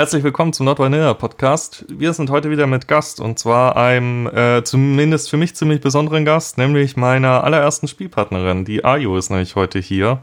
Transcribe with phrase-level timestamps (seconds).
[0.00, 1.84] Herzlich willkommen zum Not Vanilla Podcast.
[1.90, 6.24] Wir sind heute wieder mit Gast und zwar einem äh, zumindest für mich ziemlich besonderen
[6.24, 8.64] Gast, nämlich meiner allerersten Spielpartnerin.
[8.64, 10.22] Die Ayo ist nämlich heute hier.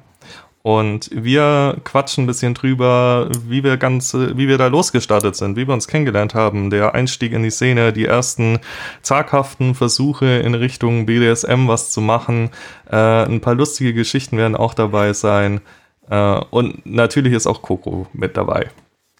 [0.64, 5.68] Und wir quatschen ein bisschen drüber, wie wir ganz, wie wir da losgestartet sind, wie
[5.68, 8.57] wir uns kennengelernt haben, der Einstieg in die Szene, die ersten
[9.04, 12.50] zaghaften Versuche in Richtung BDSM was zu machen.
[12.89, 15.62] Äh, ein paar lustige Geschichten werden auch dabei sein.
[16.09, 18.71] Äh, und natürlich ist auch Coco mit dabei.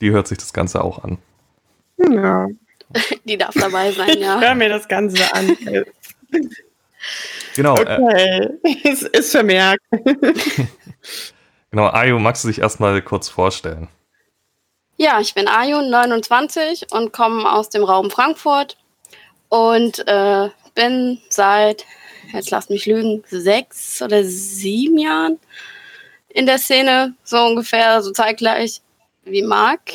[0.02, 1.18] Die hört sich das Ganze auch an.
[1.98, 2.48] Ja.
[3.26, 4.40] Die darf dabei sein, ja.
[4.40, 5.58] Hör mir das Ganze an.
[7.56, 7.76] genau.
[7.76, 9.84] Äh, okay, äh, es ist vermerkt.
[11.72, 13.88] genau, Ayo, magst du dich erstmal kurz vorstellen?
[14.98, 18.78] Ja, ich bin Ayo, 29 und komme aus dem Raum Frankfurt
[19.50, 21.86] und äh, bin seit,
[22.34, 25.39] jetzt lass mich lügen, sechs oder sieben Jahren
[26.30, 28.82] in der Szene, so ungefähr, so zeitgleich
[29.30, 29.92] wie Marc.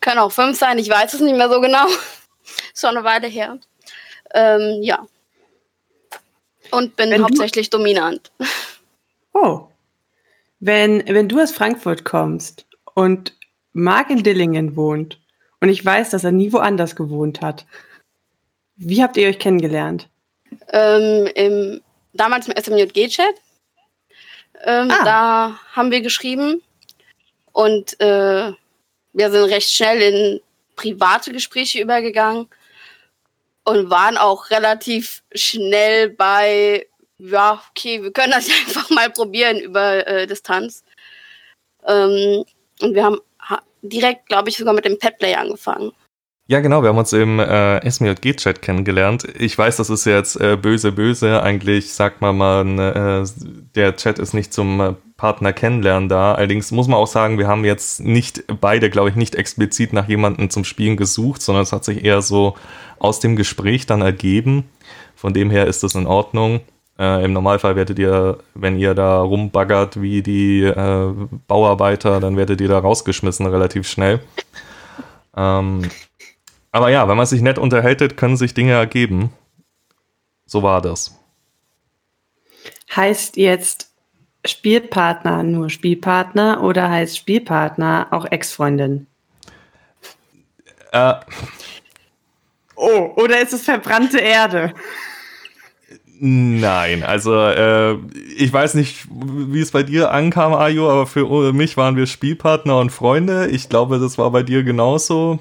[0.00, 1.86] Können auch fünf sein, ich weiß es nicht mehr so genau.
[2.74, 3.58] Schon eine Weile her.
[4.34, 5.06] Ähm, ja.
[6.70, 7.78] Und bin wenn hauptsächlich du...
[7.78, 8.32] dominant.
[9.32, 9.68] Oh.
[10.60, 13.34] Wenn, wenn du aus Frankfurt kommst und
[13.72, 15.20] Marc in Dillingen wohnt
[15.60, 17.66] und ich weiß, dass er nie woanders gewohnt hat,
[18.76, 20.08] wie habt ihr euch kennengelernt?
[20.68, 21.80] Ähm, im,
[22.12, 23.34] damals im SMJG-Chat.
[24.64, 25.04] Ähm, ah.
[25.04, 26.62] Da haben wir geschrieben
[27.54, 28.52] und äh,
[29.12, 30.40] wir sind recht schnell in
[30.76, 32.48] private Gespräche übergegangen
[33.64, 36.86] und waren auch relativ schnell bei,
[37.18, 40.82] ja, okay, wir können das einfach mal probieren über äh, Distanz.
[41.86, 42.44] Ähm,
[42.82, 43.20] und wir haben
[43.82, 45.92] direkt, glaube ich, sogar mit dem Petplay angefangen.
[46.46, 49.24] Ja, genau, wir haben uns im äh, SMJG-Chat kennengelernt.
[49.38, 51.42] Ich weiß, das ist jetzt äh, böse, böse.
[51.42, 53.26] Eigentlich sagt man mal, äh,
[53.74, 56.34] der Chat ist nicht zum äh, Partner kennenlernen da.
[56.34, 60.06] Allerdings muss man auch sagen, wir haben jetzt nicht beide, glaube ich, nicht explizit nach
[60.06, 62.56] jemandem zum Spielen gesucht, sondern es hat sich eher so
[62.98, 64.68] aus dem Gespräch dann ergeben.
[65.16, 66.60] Von dem her ist das in Ordnung.
[66.98, 71.14] Äh, Im Normalfall werdet ihr, wenn ihr da rumbaggert wie die äh,
[71.48, 74.20] Bauarbeiter, dann werdet ihr da rausgeschmissen relativ schnell.
[75.34, 75.88] Ähm,
[76.70, 79.32] aber ja, wenn man sich nett unterhält, können sich Dinge ergeben.
[80.44, 81.18] So war das.
[82.94, 83.93] Heißt jetzt
[84.44, 89.06] Spielpartner nur Spielpartner oder heißt Spielpartner auch Ex-Freundin?
[90.92, 91.14] Äh.
[92.76, 94.74] Oh, oder ist es verbrannte Erde?
[96.20, 97.96] Nein, also äh,
[98.36, 102.78] ich weiß nicht, wie es bei dir ankam, Ayo, aber für mich waren wir Spielpartner
[102.78, 103.48] und Freunde.
[103.48, 105.40] Ich glaube, das war bei dir genauso.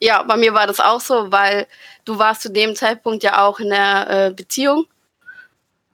[0.00, 1.66] Ja, bei mir war das auch so, weil
[2.04, 4.86] du warst zu dem Zeitpunkt ja auch in der äh, Beziehung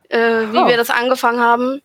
[0.09, 0.67] äh, wie oh.
[0.67, 1.83] wir das angefangen haben.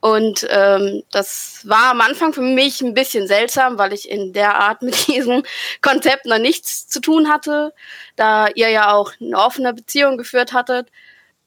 [0.00, 4.56] Und ähm, das war am Anfang für mich ein bisschen seltsam, weil ich in der
[4.56, 5.42] Art mit diesem
[5.82, 7.74] Konzept noch nichts zu tun hatte,
[8.16, 10.88] da ihr ja auch eine offene Beziehung geführt hattet.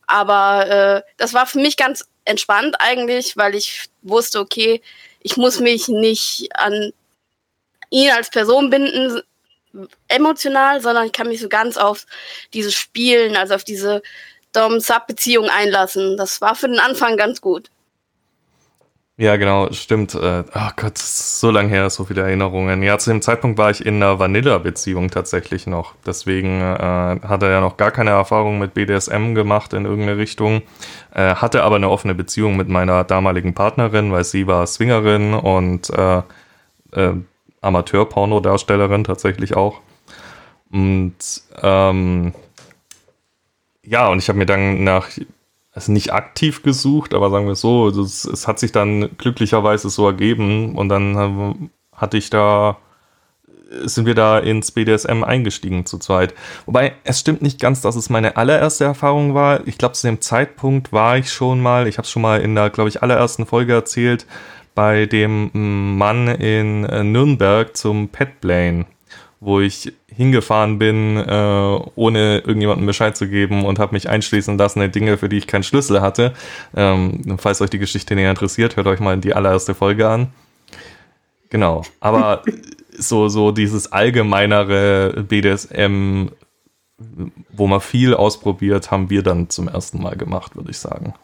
[0.05, 4.81] Aber äh, das war für mich ganz entspannt eigentlich, weil ich wusste, okay,
[5.21, 6.91] ich muss mich nicht an
[7.89, 9.21] ihn als Person binden,
[10.09, 12.05] emotional, sondern ich kann mich so ganz auf
[12.53, 14.01] dieses Spielen, also auf diese
[14.53, 16.17] Dom-Sub-Beziehung einlassen.
[16.17, 17.69] Das war für den Anfang ganz gut.
[19.21, 20.15] Ja, genau, stimmt.
[20.15, 22.81] Äh, oh Gott, so lange her, so viele Erinnerungen.
[22.81, 25.93] Ja, zu dem Zeitpunkt war ich in einer Vanilla-Beziehung tatsächlich noch.
[26.05, 30.63] Deswegen äh, hatte er ja noch gar keine Erfahrung mit BDSM gemacht in irgendeine Richtung.
[31.13, 35.91] Äh, hatte aber eine offene Beziehung mit meiner damaligen Partnerin, weil sie war Swingerin und
[35.91, 36.23] äh,
[36.93, 37.13] äh,
[37.61, 39.81] Amateur-Pornodarstellerin tatsächlich auch.
[40.71, 41.13] Und
[41.61, 42.33] ähm,
[43.91, 45.09] ja, und ich habe mir dann nach,
[45.73, 50.07] also nicht aktiv gesucht, aber sagen wir so, es, es hat sich dann glücklicherweise so
[50.07, 52.77] ergeben und dann hatte ich da,
[53.83, 56.33] sind wir da ins BDSM eingestiegen zu zweit.
[56.65, 59.67] Wobei, es stimmt nicht ganz, dass es meine allererste Erfahrung war.
[59.67, 62.55] Ich glaube, zu dem Zeitpunkt war ich schon mal, ich habe es schon mal in
[62.55, 64.25] der, glaube ich, allerersten Folge erzählt,
[64.73, 68.85] bei dem Mann in äh, Nürnberg zum Petplane
[69.41, 74.81] wo ich hingefahren bin, äh, ohne irgendjemandem Bescheid zu geben und habe mich einschließen lassen
[74.81, 76.33] in Dinge, für die ich keinen Schlüssel hatte.
[76.75, 80.27] Ähm, falls euch die Geschichte näher interessiert, hört euch mal die allererste Folge an.
[81.49, 82.43] Genau, aber
[82.97, 86.27] so, so dieses allgemeinere BDSM,
[87.51, 91.15] wo man viel ausprobiert, haben wir dann zum ersten Mal gemacht, würde ich sagen.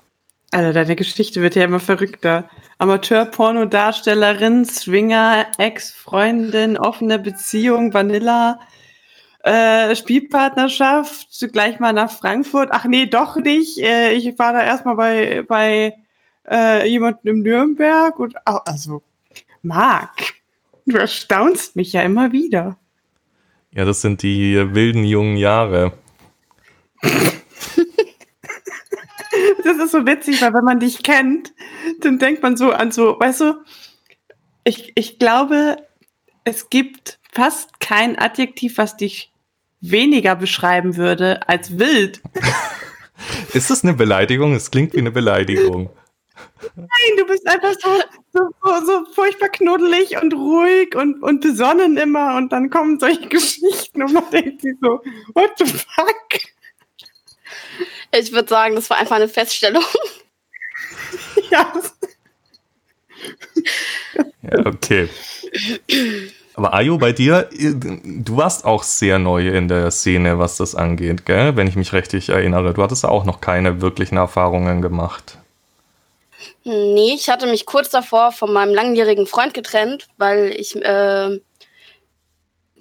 [0.52, 2.50] Alter, deine Geschichte wird ja immer verrückter.
[2.78, 8.60] Amateur-Pornodarstellerin, Swinger, Ex-Freundin, offene Beziehung, Vanilla,
[9.44, 12.70] äh, Spielpartnerschaft, gleich mal nach Frankfurt.
[12.72, 13.78] Ach nee, doch nicht.
[13.80, 15.96] Äh, ich war da erstmal bei, bei
[16.50, 19.04] äh, jemandem in Nürnberg und also
[19.62, 20.36] Marc,
[20.86, 22.78] du erstaunst mich ja immer wieder.
[23.72, 25.94] Ja, das sind die wilden jungen Jahre.
[29.78, 31.54] das ist so witzig, weil wenn man dich kennt,
[32.02, 33.54] dann denkt man so an so, weißt du,
[34.64, 35.78] ich, ich glaube,
[36.44, 39.32] es gibt fast kein Adjektiv, was dich
[39.80, 42.22] weniger beschreiben würde als wild.
[43.54, 44.54] Ist das eine Beleidigung?
[44.54, 45.90] Es klingt wie eine Beleidigung.
[46.76, 46.88] Nein,
[47.18, 47.90] du bist einfach so,
[48.32, 54.04] so, so, furchtbar knuddelig und ruhig und, und besonnen immer und dann kommen solche Geschichten
[54.04, 55.02] und man denkt sich so,
[55.34, 56.57] what the fuck?
[58.12, 59.84] Ich würde sagen, das war einfach eine Feststellung.
[61.52, 61.72] ja.
[64.42, 64.66] ja.
[64.66, 65.10] Okay.
[66.54, 71.26] Aber Ayo, bei dir, du warst auch sehr neu in der Szene, was das angeht,
[71.26, 71.56] gell?
[71.56, 72.74] Wenn ich mich richtig erinnere.
[72.74, 75.38] Du hattest auch noch keine wirklichen Erfahrungen gemacht.
[76.64, 81.40] Nee, ich hatte mich kurz davor von meinem langjährigen Freund getrennt, weil ich äh,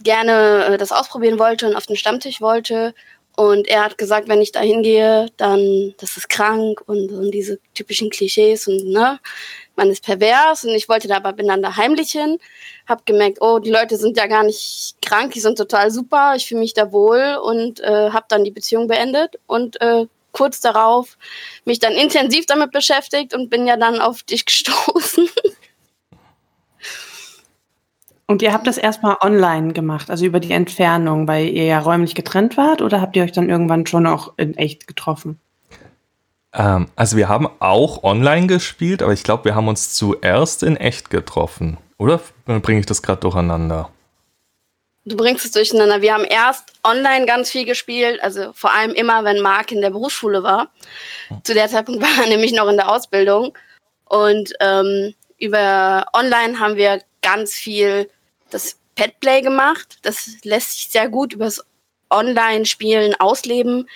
[0.02, 2.94] gerne äh, das ausprobieren wollte und auf den Stammtisch wollte.
[3.36, 7.58] Und er hat gesagt, wenn ich da hingehe, dann, das ist krank und, und diese
[7.74, 9.20] typischen Klischees und, ne,
[9.76, 12.38] man ist pervers und ich wollte da aber bin dann da heimlich hin,
[12.88, 16.46] hab gemerkt, oh, die Leute sind ja gar nicht krank, die sind total super, ich
[16.46, 21.16] fühle mich da wohl und äh, habe dann die Beziehung beendet und äh, kurz darauf
[21.64, 25.28] mich dann intensiv damit beschäftigt und bin ja dann auf dich gestoßen.
[28.28, 32.14] Und ihr habt das erstmal online gemacht, also über die Entfernung, weil ihr ja räumlich
[32.16, 35.38] getrennt wart oder habt ihr euch dann irgendwann schon auch in echt getroffen?
[36.52, 40.76] Ähm, also wir haben auch online gespielt, aber ich glaube, wir haben uns zuerst in
[40.76, 41.76] echt getroffen.
[41.98, 43.90] Oder bringe ich das gerade durcheinander?
[45.04, 46.02] Du bringst es durcheinander.
[46.02, 49.90] Wir haben erst online ganz viel gespielt, also vor allem immer, wenn Marc in der
[49.90, 50.68] Berufsschule war.
[51.44, 53.56] Zu der Zeitpunkt war er nämlich noch in der Ausbildung.
[54.04, 58.08] Und ähm, über online haben wir ganz viel
[58.50, 59.98] das Petplay gemacht.
[60.02, 61.64] Das lässt sich sehr gut übers
[62.10, 63.88] Online-Spielen ausleben.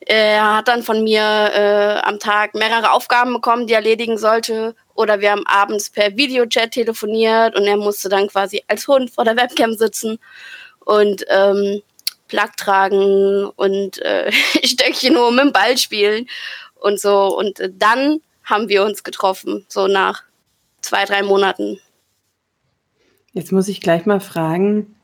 [0.00, 4.74] Er hat dann von mir äh, am Tag mehrere Aufgaben bekommen, die er erledigen sollte.
[4.94, 9.24] Oder wir haben abends per Videochat telefoniert und er musste dann quasi als Hund vor
[9.24, 10.18] der Webcam sitzen
[10.80, 11.82] und ähm,
[12.26, 14.32] Plug tragen und äh,
[14.64, 16.28] Stöckchen mit dem Ball spielen
[16.74, 17.36] und so.
[17.36, 20.24] Und äh, dann haben wir uns getroffen, so nach
[20.80, 21.78] zwei, drei Monaten.
[23.32, 24.94] Jetzt muss ich gleich mal fragen,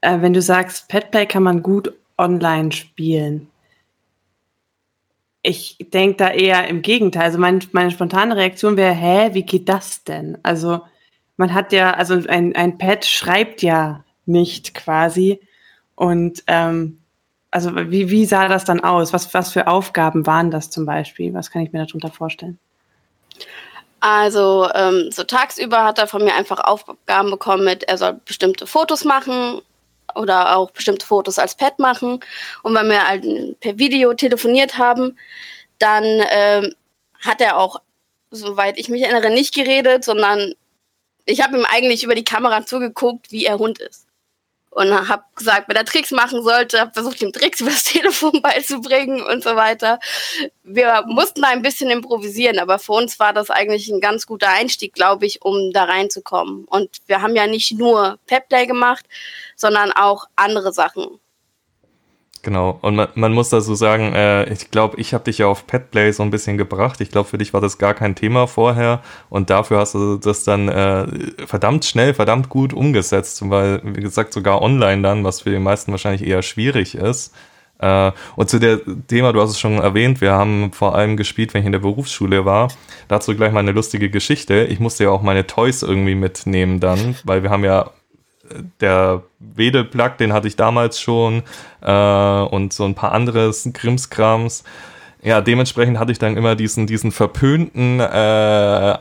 [0.00, 3.48] äh, wenn du sagst, Petplay kann man gut online spielen
[5.42, 7.24] ich denke da eher im Gegenteil.
[7.24, 10.38] Also mein, meine spontane Reaktion wäre, hä, wie geht das denn?
[10.42, 10.82] Also
[11.36, 15.40] man hat ja, also ein, ein Pad schreibt ja nicht quasi.
[15.96, 17.00] Und ähm,
[17.50, 19.12] also wie, wie sah das dann aus?
[19.12, 21.34] Was, was für Aufgaben waren das zum Beispiel?
[21.34, 22.58] Was kann ich mir darunter vorstellen?
[24.02, 28.66] Also ähm, so tagsüber hat er von mir einfach Aufgaben bekommen mit, er soll bestimmte
[28.66, 29.62] Fotos machen
[30.16, 32.18] oder auch bestimmte Fotos als Pad machen.
[32.64, 33.24] Und wenn wir halt
[33.60, 35.16] per Video telefoniert haben,
[35.78, 36.74] dann ähm,
[37.20, 37.80] hat er auch,
[38.32, 40.54] soweit ich mich erinnere, nicht geredet, sondern
[41.24, 44.08] ich habe ihm eigentlich über die Kamera zugeguckt, wie er Hund ist
[44.74, 49.22] und habe gesagt, wenn er Tricks machen sollte, habe versucht, ihm Tricks übers Telefon beizubringen
[49.22, 49.98] und so weiter.
[50.62, 54.48] Wir mussten da ein bisschen improvisieren, aber für uns war das eigentlich ein ganz guter
[54.48, 56.64] Einstieg, glaube ich, um da reinzukommen.
[56.64, 59.04] Und wir haben ja nicht nur Pepplay gemacht,
[59.56, 61.20] sondern auch andere Sachen.
[62.44, 65.46] Genau, und man, man muss da so sagen, äh, ich glaube, ich habe dich ja
[65.46, 67.00] auf Petplay so ein bisschen gebracht.
[67.00, 70.42] Ich glaube, für dich war das gar kein Thema vorher und dafür hast du das
[70.42, 71.06] dann äh,
[71.46, 75.92] verdammt schnell, verdammt gut umgesetzt, weil, wie gesagt, sogar online dann, was für die meisten
[75.92, 77.32] wahrscheinlich eher schwierig ist.
[77.78, 81.54] Äh, und zu der Thema, du hast es schon erwähnt, wir haben vor allem gespielt,
[81.54, 82.72] wenn ich in der Berufsschule war.
[83.06, 84.64] Dazu gleich mal eine lustige Geschichte.
[84.64, 87.90] Ich musste ja auch meine Toys irgendwie mitnehmen dann, weil wir haben ja
[88.80, 91.42] der Wedel-Plug, den hatte ich damals schon
[91.80, 94.64] äh, und so ein paar andere Krimskrams.
[95.22, 98.04] Ja, dementsprechend hatte ich dann immer diesen, diesen verpönten, äh,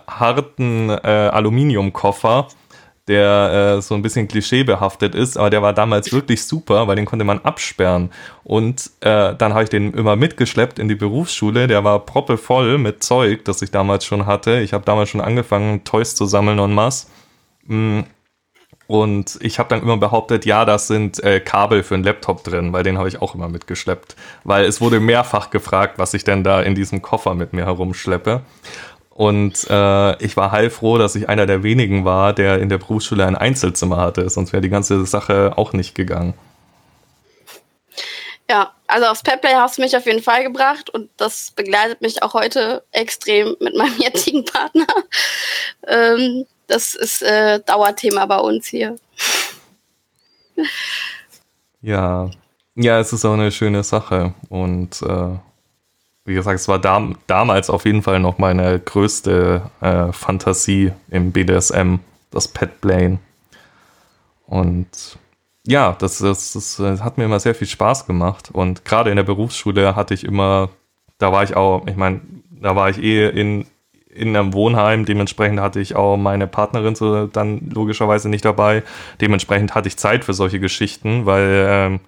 [0.08, 2.48] harten äh, Aluminiumkoffer,
[3.08, 7.06] der äh, so ein bisschen klischeebehaftet ist, aber der war damals wirklich super, weil den
[7.06, 8.12] konnte man absperren.
[8.44, 11.68] Und äh, dann habe ich den immer mitgeschleppt in die Berufsschule.
[11.68, 14.60] Der war proppevoll mit Zeug, das ich damals schon hatte.
[14.60, 17.08] Ich habe damals schon angefangen, Toys zu sammeln en masse.
[18.92, 22.74] Und ich habe dann immer behauptet, ja, das sind äh, Kabel für einen Laptop drin,
[22.74, 24.18] weil den habe ich auch immer mitgeschleppt.
[24.44, 28.42] Weil es wurde mehrfach gefragt, was ich denn da in diesem Koffer mit mir herumschleppe.
[29.12, 33.26] Und äh, ich war heilfroh, dass ich einer der wenigen war, der in der Berufsschule
[33.26, 36.34] ein Einzelzimmer hatte, sonst wäre die ganze Sache auch nicht gegangen.
[38.50, 42.24] Ja, also aufs Petplay hast du mich auf jeden Fall gebracht und das begleitet mich
[42.24, 44.88] auch heute extrem mit meinem jetzigen Partner.
[45.88, 48.96] ähm, Das ist äh, Dauerthema bei uns hier.
[51.82, 52.30] Ja,
[52.76, 55.38] ja, es ist auch eine schöne Sache und äh,
[56.24, 61.34] wie gesagt, es war dam damals auf jeden Fall noch meine größte äh, Fantasie im
[61.34, 61.96] BDSM,
[62.30, 63.20] das Pet Plane.
[64.46, 65.18] Und
[65.68, 68.50] ja, das, das, das, hat mir immer sehr viel Spaß gemacht.
[68.54, 70.70] Und gerade in der Berufsschule hatte ich immer,
[71.18, 73.66] da war ich auch, ich meine, da war ich eh in,
[74.14, 78.84] in einem Wohnheim, dementsprechend hatte ich auch meine Partnerin so dann logischerweise nicht dabei.
[79.20, 82.00] Dementsprechend hatte ich Zeit für solche Geschichten, weil ähm,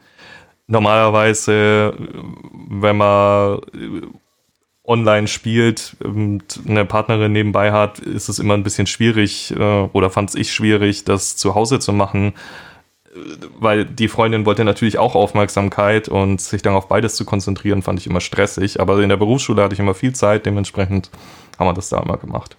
[0.67, 1.93] normalerweise,
[2.69, 3.59] wenn man
[4.85, 10.09] online spielt und eine Partnerin nebenbei hat, ist es immer ein bisschen schwierig äh, oder
[10.09, 12.33] fand es ich schwierig, das zu Hause zu machen,
[13.59, 17.99] weil die Freundin wollte natürlich auch Aufmerksamkeit und sich dann auf beides zu konzentrieren, fand
[17.99, 18.79] ich immer stressig.
[18.79, 21.09] Aber in der Berufsschule hatte ich immer viel Zeit, dementsprechend
[21.59, 22.57] haben wir das da immer gemacht.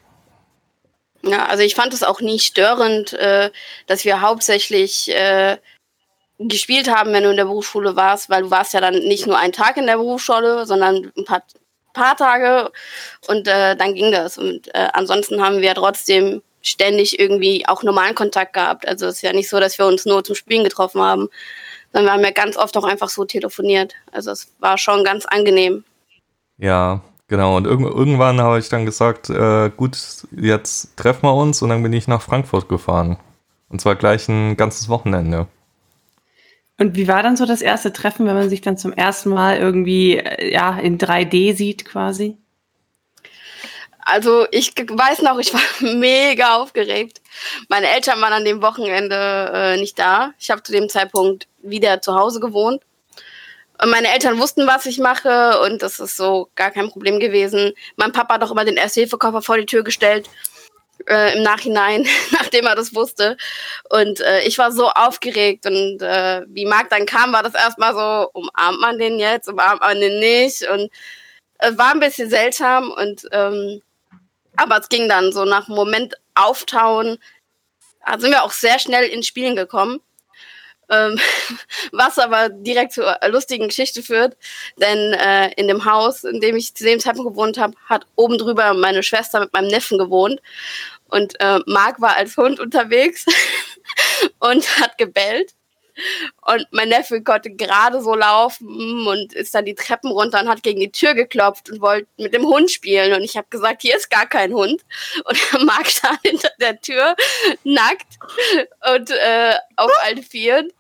[1.22, 3.50] Ja, also ich fand es auch nie störend, äh,
[3.86, 5.56] dass wir hauptsächlich äh,
[6.38, 9.38] gespielt haben, wenn du in der Berufsschule warst, weil du warst ja dann nicht nur
[9.38, 11.42] einen Tag in der Berufsschule, sondern ein paar
[11.94, 12.70] paar Tage
[13.28, 14.36] und äh, dann ging das.
[14.36, 18.88] Und äh, ansonsten haben wir trotzdem ständig irgendwie auch normalen Kontakt gehabt.
[18.88, 21.28] Also es ist ja nicht so, dass wir uns nur zum Spielen getroffen haben,
[21.92, 23.94] sondern wir haben ja ganz oft auch einfach so telefoniert.
[24.10, 25.84] Also es war schon ganz angenehm.
[26.58, 27.56] Ja, genau.
[27.56, 29.96] Und irg irgendwann habe ich dann gesagt, äh, gut,
[30.32, 33.18] jetzt treffen wir uns und dann bin ich nach Frankfurt gefahren.
[33.68, 35.46] Und zwar gleich ein ganzes Wochenende.
[36.78, 39.58] Und wie war dann so das erste Treffen, wenn man sich dann zum ersten Mal
[39.58, 42.38] irgendwie äh, ja in 3D sieht quasi?
[44.04, 47.20] Also ich weiß noch, ich war mega aufgeregt.
[47.68, 50.32] Meine Eltern waren an dem Wochenende äh, nicht da.
[50.38, 52.82] Ich habe zu dem Zeitpunkt wieder zu Hause gewohnt.
[53.82, 57.72] Und meine Eltern wussten, was ich mache und das ist so gar kein Problem gewesen.
[57.96, 60.30] Mein Papa hat doch immer den Erste-Hilfe-Koffer vor die Tür gestellt
[61.08, 63.36] äh, im Nachhinein, nachdem er das wusste.
[63.90, 67.94] Und äh, ich war so aufgeregt und äh, wie Marc dann kam, war das erstmal
[67.94, 70.90] so, umarmt man den jetzt, umarmt man den nicht und
[71.58, 73.82] es war ein bisschen seltsam und ähm,
[74.56, 77.18] aber es ging dann so nach einem Moment auftauen,
[78.18, 80.00] sind wir auch sehr schnell ins Spielen gekommen.
[80.90, 81.18] Ähm,
[81.92, 84.36] was aber direkt zur lustigen Geschichte führt,
[84.76, 88.36] denn äh, in dem Haus, in dem ich zu dem Zeitpunkt gewohnt habe, hat oben
[88.36, 90.42] drüber meine Schwester mit meinem Neffen gewohnt
[91.08, 93.24] und äh, Marc war als Hund unterwegs
[94.40, 95.54] und hat gebellt.
[96.42, 100.62] Und mein Neffe konnte gerade so laufen und ist dann die Treppen runter und hat
[100.62, 103.14] gegen die Tür geklopft und wollte mit dem Hund spielen.
[103.14, 104.82] Und ich habe gesagt, hier ist gar kein Hund.
[105.24, 107.16] Und Marc stand hinter der Tür,
[107.64, 108.18] nackt
[108.94, 110.70] und äh, auf allen Vieren.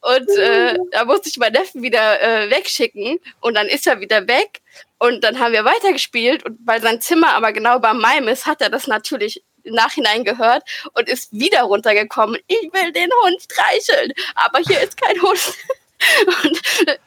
[0.00, 3.20] Und äh, da musste ich meinen Neffen wieder äh, wegschicken.
[3.40, 4.60] Und dann ist er wieder weg.
[4.98, 6.44] Und dann haben wir weitergespielt.
[6.44, 10.24] Und weil sein Zimmer aber genau bei meinem ist, hat er das natürlich im Nachhinein
[10.24, 10.62] gehört
[10.94, 12.38] und ist wieder runtergekommen.
[12.46, 15.40] Ich will den Hund streicheln, aber hier ist kein Hund.
[16.44, 16.60] Und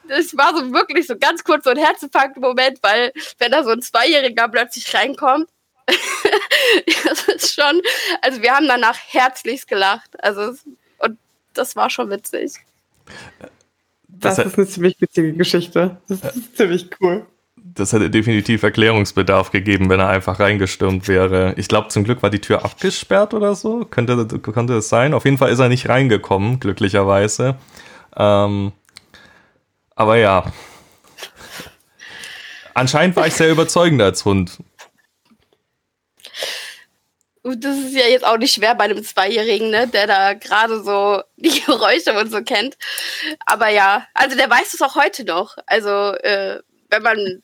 [0.08, 3.70] es war so wirklich so ganz kurz so ein herzinfarkt Moment, weil wenn da so
[3.70, 5.48] ein Zweijähriger plötzlich reinkommt,
[7.04, 7.80] das ist schon,
[8.22, 10.10] also wir haben danach herzlichst gelacht.
[10.20, 10.54] Also
[10.98, 11.18] und
[11.54, 12.54] das war schon witzig.
[14.08, 16.00] Das, das ist eine ziemlich witzige Geschichte.
[16.08, 17.24] Das ist ziemlich cool
[17.64, 21.54] das hätte definitiv Erklärungsbedarf gegeben, wenn er einfach reingestürmt wäre.
[21.56, 23.84] Ich glaube, zum Glück war die Tür abgesperrt oder so.
[23.84, 25.14] Könnte, könnte es sein.
[25.14, 27.56] Auf jeden Fall ist er nicht reingekommen, glücklicherweise.
[28.16, 28.72] Ähm,
[29.94, 30.52] aber ja.
[32.74, 34.58] Anscheinend war ich sehr überzeugend als Hund.
[37.42, 41.22] Das ist ja jetzt auch nicht schwer bei einem Zweijährigen, ne, der da gerade so
[41.36, 42.76] die Geräusche und so kennt.
[43.46, 45.56] Aber ja, also der weiß es auch heute noch.
[45.66, 46.60] Also, äh,
[46.90, 47.42] wenn man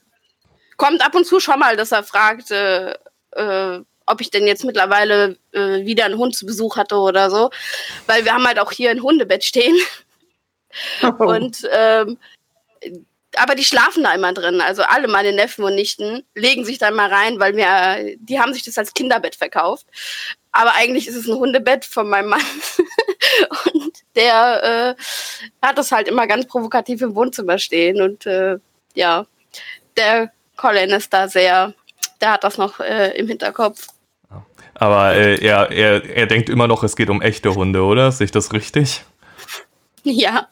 [0.77, 2.95] kommt ab und zu schon mal, dass er fragt, äh,
[3.33, 7.51] äh, ob ich denn jetzt mittlerweile äh, wieder einen Hund zu Besuch hatte oder so.
[8.07, 9.77] Weil wir haben halt auch hier ein Hundebett stehen.
[11.03, 11.09] Oh.
[11.25, 12.19] Und ähm,
[13.37, 14.61] aber die schlafen da immer drin.
[14.61, 18.53] Also alle meine Neffen und Nichten legen sich dann mal rein, weil wir, die haben
[18.53, 19.87] sich das als Kinderbett verkauft.
[20.53, 22.41] Aber eigentlich ist es ein Hundebett von meinem Mann.
[23.75, 28.01] und der äh, hat das halt immer ganz provokativ im Wohnzimmer stehen.
[28.01, 28.59] Und äh,
[28.95, 29.27] ja,
[29.97, 31.75] der Colin ist da sehr,
[32.21, 33.89] der hat das noch äh, im Hinterkopf.
[34.75, 38.11] Aber äh, er, er, er denkt immer noch, es geht um echte Hunde, oder?
[38.11, 39.03] Sehe ich das richtig?
[40.03, 40.49] Ja.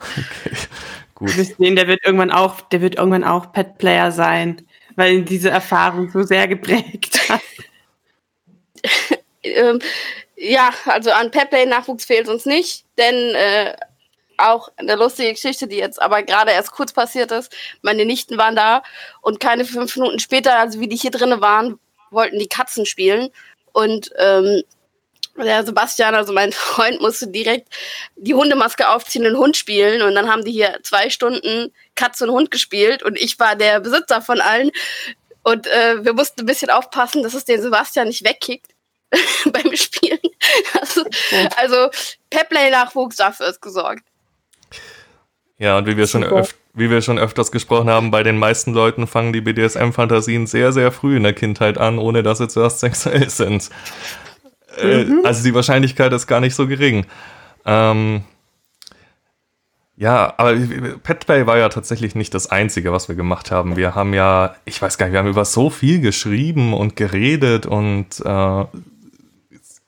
[0.00, 0.56] Okay,
[1.14, 1.30] gut.
[1.30, 4.66] Sehen, der wird irgendwann auch, der wird irgendwann auch Pet Player sein,
[4.96, 7.42] weil ihn diese Erfahrung so sehr geprägt hat.
[9.42, 9.80] ähm,
[10.36, 13.76] ja, also an Pet Play Nachwuchs fehlt uns nicht, denn äh,
[14.48, 17.52] auch eine lustige Geschichte, die jetzt aber gerade erst kurz passiert ist.
[17.82, 18.82] Meine Nichten waren da
[19.20, 21.78] und keine fünf Minuten später, also wie die hier drinnen waren,
[22.10, 23.30] wollten die Katzen spielen.
[23.72, 24.62] Und ähm,
[25.36, 27.68] der Sebastian, also mein Freund, musste direkt
[28.16, 30.02] die Hundemaske aufziehen und Hund spielen.
[30.02, 33.02] Und dann haben die hier zwei Stunden Katze und Hund gespielt.
[33.02, 34.70] Und ich war der Besitzer von allen.
[35.42, 38.72] Und äh, wir mussten ein bisschen aufpassen, dass es den Sebastian nicht wegkickt
[39.46, 40.18] beim Spielen.
[40.80, 41.04] Also,
[41.56, 41.90] also
[42.30, 44.02] Peplay-Nachwuchs dafür ist gesorgt.
[45.58, 48.72] Ja, und wie wir, schon öf wie wir schon öfters gesprochen haben, bei den meisten
[48.72, 52.80] Leuten fangen die BDSM-Fantasien sehr, sehr früh in der Kindheit an, ohne dass sie zuerst
[52.80, 53.68] sexuell sind.
[54.78, 55.20] Äh, mhm.
[55.24, 57.06] also die Wahrscheinlichkeit ist gar nicht so gering.
[57.66, 58.22] Ähm,
[59.96, 60.54] ja, aber
[61.02, 63.76] Petplay war ja tatsächlich nicht das Einzige, was wir gemacht haben.
[63.76, 67.66] Wir haben ja, ich weiß gar nicht, wir haben über so viel geschrieben und geredet
[67.66, 68.64] und äh,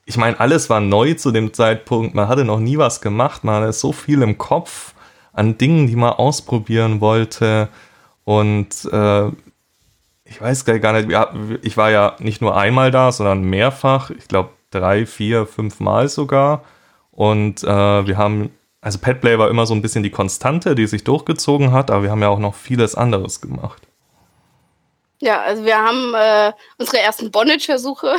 [0.05, 2.15] ich meine, alles war neu zu dem Zeitpunkt.
[2.15, 3.43] Man hatte noch nie was gemacht.
[3.43, 4.93] Man hatte so viel im Kopf
[5.31, 7.69] an Dingen, die man ausprobieren wollte.
[8.25, 9.27] Und äh,
[10.25, 11.09] ich weiß gar nicht,
[11.61, 14.09] ich war ja nicht nur einmal da, sondern mehrfach.
[14.09, 16.63] Ich glaube, drei, vier, fünf Mal sogar.
[17.11, 21.03] Und äh, wir haben, also Petplay war immer so ein bisschen die Konstante, die sich
[21.03, 23.83] durchgezogen hat, aber wir haben ja auch noch vieles anderes gemacht.
[25.21, 28.15] Ja, also wir haben äh, unsere ersten Bondage-Versuche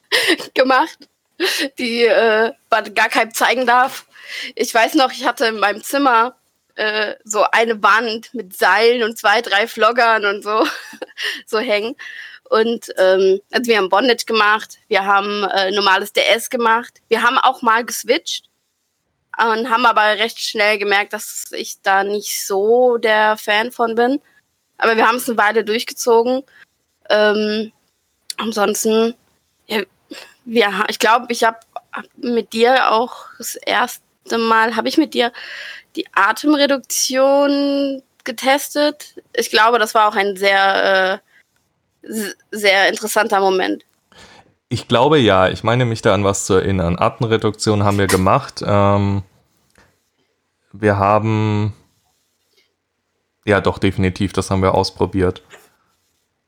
[0.54, 1.08] gemacht,
[1.78, 4.06] die äh, gar keinem zeigen darf.
[4.54, 6.36] Ich weiß noch, ich hatte in meinem Zimmer
[6.74, 10.66] äh, so eine Wand mit Seilen und zwei, drei Floggern und so,
[11.46, 11.96] so hängen.
[12.48, 17.38] Und ähm, also wir haben Bondage gemacht, wir haben äh, normales DS gemacht, wir haben
[17.38, 18.48] auch mal geswitcht
[19.36, 24.20] und haben aber recht schnell gemerkt, dass ich da nicht so der Fan von bin.
[24.78, 26.42] Aber wir haben es eine Weile durchgezogen.
[27.10, 27.72] Ähm,
[28.36, 29.14] ansonsten,
[29.66, 29.82] ja,
[30.46, 31.58] wir, ich glaube, ich habe
[32.16, 35.32] mit dir auch das erste Mal, habe ich mit dir
[35.96, 39.22] die Atemreduktion getestet.
[39.34, 41.26] Ich glaube, das war auch ein sehr äh,
[42.50, 43.84] sehr interessanter Moment.
[44.68, 46.98] Ich glaube ja, ich meine mich da an was zu erinnern.
[46.98, 48.62] Atemreduktion haben wir gemacht.
[48.66, 49.22] Ähm,
[50.72, 51.72] wir haben,
[53.44, 55.42] ja doch, definitiv, das haben wir ausprobiert.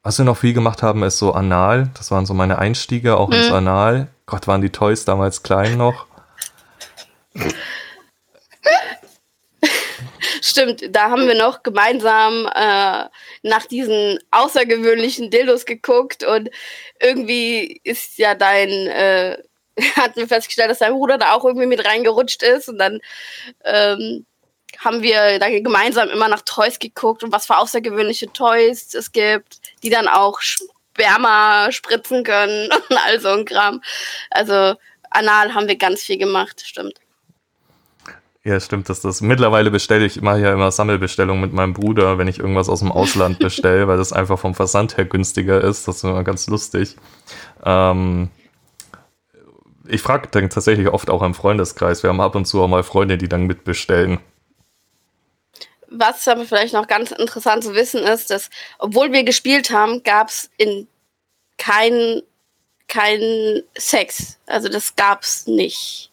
[0.09, 1.91] Was wir noch viel gemacht haben, ist so Anal.
[1.95, 3.35] Das waren so meine Einstiege auch mhm.
[3.35, 4.09] ins Anal.
[4.25, 6.07] Gott, waren die Toys damals klein noch.
[10.41, 13.05] Stimmt, da haben wir noch gemeinsam äh,
[13.43, 16.49] nach diesen außergewöhnlichen Dildos geguckt und
[17.03, 19.37] irgendwie ist ja dein, äh,
[19.97, 23.01] hatten wir festgestellt, dass dein Bruder da auch irgendwie mit reingerutscht ist und dann
[23.63, 24.25] ähm,
[24.79, 29.68] haben wir da gemeinsam immer nach Toys geguckt und was für außergewöhnliche Toys es gibt,
[29.83, 33.83] die dann auch Sperma spritzen können und all so ein Kram.
[34.31, 34.75] Also
[35.11, 36.95] anal haben wir ganz viel gemacht, stimmt.
[38.45, 42.29] Ja, stimmt, dass das mittlerweile bestelle ich immer ja immer Sammelbestellungen mit meinem Bruder, wenn
[42.29, 45.87] ich irgendwas aus dem Ausland bestelle, weil das einfach vom Versand her günstiger ist.
[45.87, 46.97] Das ist immer ganz lustig.
[47.65, 48.31] Ähm,
[49.87, 52.03] ich frage dann tatsächlich oft auch im Freundeskreis.
[52.03, 54.19] Wir haben ab und zu auch mal Freunde, die dann mitbestellen.
[55.91, 60.29] Was aber vielleicht noch ganz interessant zu wissen ist, dass, obwohl wir gespielt haben, gab
[60.29, 60.87] es in
[61.57, 62.23] keinen
[62.87, 64.39] kein Sex.
[64.47, 66.11] Also das gab es nicht.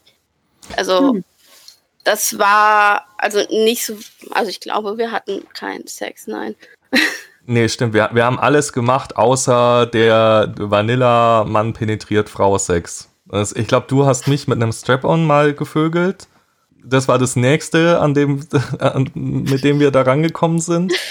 [0.76, 1.24] Also hm
[2.06, 3.98] das war also nicht so,
[4.32, 6.56] also ich glaube, wir hatten keinen Sex, nein.
[7.48, 7.94] Nee, stimmt.
[7.94, 13.08] Wir, wir haben alles gemacht, außer der Vanilla-Mann penetriert Frau-Sex.
[13.54, 16.28] Ich glaube, du hast mich mit einem Strap-on mal gevögelt.
[16.86, 18.41] Das war das nächste, an dem,
[19.13, 20.93] mit dem wir da rangekommen sind.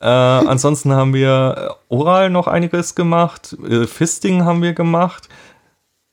[0.00, 3.56] Äh, ansonsten haben wir oral noch einiges gemacht.
[3.68, 5.28] Äh, Fisting haben wir gemacht.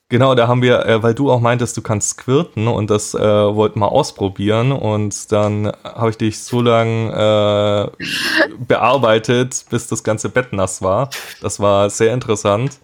[0.08, 3.18] Genau, da haben wir, äh, weil du auch meintest, du kannst squirten und das äh,
[3.20, 8.04] wollten wir ausprobieren und dann habe ich dich so lange äh,
[8.68, 11.10] bearbeitet, bis das ganze Bett nass war.
[11.40, 12.78] Das war sehr interessant.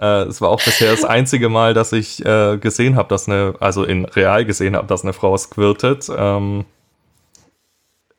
[0.00, 3.54] Äh, es war auch bisher das einzige Mal, dass ich äh, gesehen habe, dass eine,
[3.60, 6.08] also in real gesehen habe, dass eine Frau squirtet.
[6.14, 6.64] Ähm,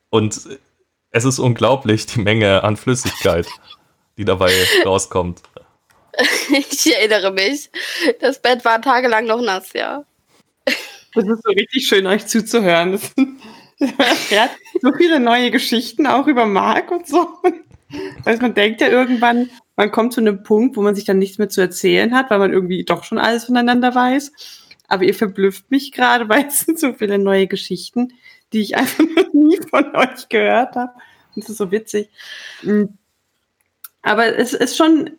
[0.10, 0.60] und
[1.10, 3.48] es ist unglaublich, die Menge an Flüssigkeit,
[4.18, 4.52] die dabei
[4.86, 5.42] rauskommt.
[6.50, 7.72] ich erinnere mich.
[8.20, 10.04] Das Bett war tagelang noch nass, ja.
[11.14, 13.00] Das ist so richtig schön, euch zuzuhören.
[14.30, 17.28] Er hat so viele neue Geschichten, auch über Marc und so.
[18.24, 21.38] Weil man denkt ja irgendwann, man kommt zu einem Punkt, wo man sich dann nichts
[21.38, 24.32] mehr zu erzählen hat, weil man irgendwie doch schon alles voneinander weiß.
[24.88, 28.14] Aber ihr verblüfft mich gerade, weil es sind so viele neue Geschichten,
[28.54, 30.94] die ich einfach noch nie von euch gehört habe.
[31.36, 32.10] Das ist so witzig.
[32.62, 32.98] Hm.
[34.02, 35.12] Aber es ist schon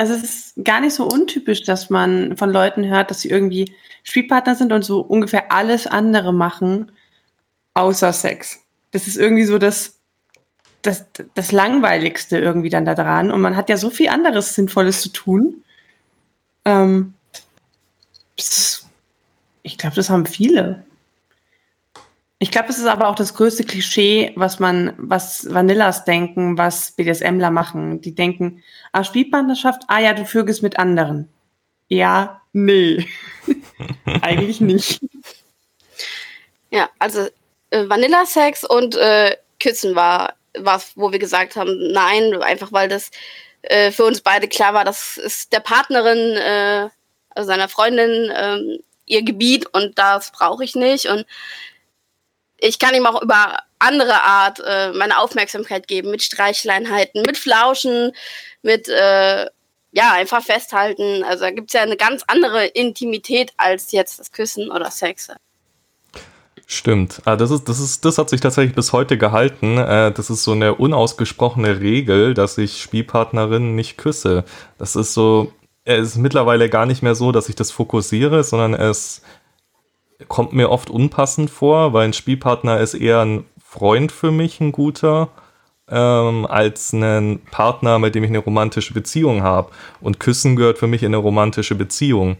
[0.00, 3.74] also es ist gar nicht so untypisch, dass man von Leuten hört, dass sie irgendwie
[4.02, 6.90] Spielpartner sind und so ungefähr alles andere machen,
[7.74, 8.64] außer Sex.
[8.92, 9.99] Das ist irgendwie so das,
[10.82, 13.30] das, das Langweiligste irgendwie dann da dran.
[13.30, 15.62] Und man hat ja so viel anderes Sinnvolles zu tun.
[16.64, 17.14] Ähm,
[19.62, 20.84] ich glaube, das haben viele.
[22.42, 26.92] Ich glaube, es ist aber auch das größte Klischee, was man, was Vanillas denken, was
[26.92, 28.00] BDSMler machen.
[28.00, 28.62] Die denken,
[28.92, 31.28] ah, Spielpartnerschaft, ah ja, du vögelst mit anderen.
[31.88, 33.06] Ja, nee.
[34.22, 35.00] Eigentlich nicht.
[36.70, 37.28] Ja, also
[37.70, 43.10] äh, Vanilla-Sex und äh, Küssen war was, wo wir gesagt haben, nein, einfach weil das
[43.62, 46.88] äh, für uns beide klar war, das ist der Partnerin, äh,
[47.30, 51.06] also seiner Freundin, äh, ihr Gebiet und das brauche ich nicht.
[51.06, 51.26] Und
[52.58, 58.12] ich kann ihm auch über andere Art äh, meine Aufmerksamkeit geben, mit Streicheleinheiten, mit Flauschen,
[58.62, 59.46] mit äh,
[59.92, 61.24] ja, einfach festhalten.
[61.24, 65.28] Also da gibt es ja eine ganz andere Intimität als jetzt das Küssen oder Sex.
[66.72, 67.20] Stimmt.
[67.24, 69.76] Ah, das, ist, das, ist, das hat sich tatsächlich bis heute gehalten.
[69.76, 74.44] Äh, das ist so eine unausgesprochene Regel, dass ich Spielpartnerinnen nicht küsse.
[74.78, 75.52] Das ist so,
[75.82, 79.22] es ist mittlerweile gar nicht mehr so, dass ich das fokussiere, sondern es
[80.28, 84.70] kommt mir oft unpassend vor, weil ein Spielpartner ist eher ein Freund für mich, ein
[84.70, 85.30] guter,
[85.88, 89.72] ähm, als ein Partner, mit dem ich eine romantische Beziehung habe.
[90.00, 92.36] Und Küssen gehört für mich in eine romantische Beziehung.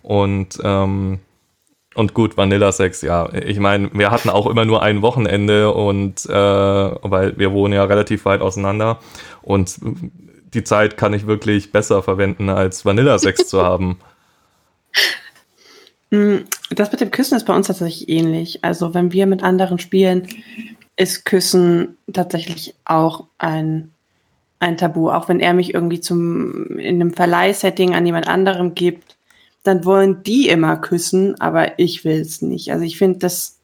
[0.00, 1.20] Und ähm,
[1.94, 3.32] und gut, Vanilla Sex, ja.
[3.32, 7.84] Ich meine, wir hatten auch immer nur ein Wochenende und äh, weil wir wohnen ja
[7.84, 8.98] relativ weit auseinander
[9.42, 9.78] und
[10.54, 13.98] die Zeit kann ich wirklich besser verwenden, als Vanilla Sex zu haben.
[16.10, 18.64] Hm, das mit dem Küssen ist bei uns tatsächlich ähnlich.
[18.64, 20.28] Also wenn wir mit anderen spielen,
[20.96, 23.90] ist Küssen tatsächlich auch ein,
[24.60, 25.10] ein Tabu.
[25.10, 29.13] Auch wenn er mich irgendwie zum in einem Verleihsetting an jemand anderem gibt,
[29.64, 32.70] dann wollen die immer küssen, aber ich will es nicht.
[32.70, 33.58] Also ich finde, das,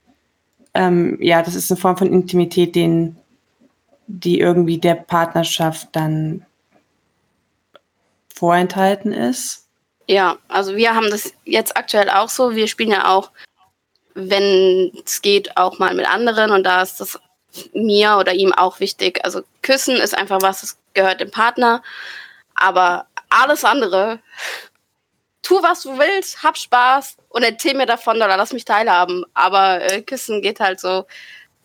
[0.75, 3.17] ähm, ja, das ist eine Form von Intimität, den,
[4.07, 6.47] die irgendwie der Partnerschaft dann
[8.35, 9.67] vorenthalten ist.
[10.09, 12.57] Ja, also wir haben das jetzt aktuell auch so.
[12.57, 13.31] Wir spielen ja auch,
[14.15, 17.21] wenn es geht, auch mal mit anderen und da ist das
[17.75, 19.23] mir oder ihm auch wichtig.
[19.23, 21.83] Also küssen ist einfach was, das gehört dem Partner,
[22.55, 24.21] aber alles andere
[25.43, 29.25] tu, was du willst, hab Spaß und erzähl mir davon oder lass mich teilhaben.
[29.35, 31.07] Aber äh, Küssen geht halt so,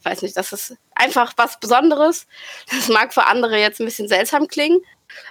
[0.04, 2.28] weiß nicht, das ist einfach was Besonderes.
[2.70, 4.82] Das mag für andere jetzt ein bisschen seltsam klingen,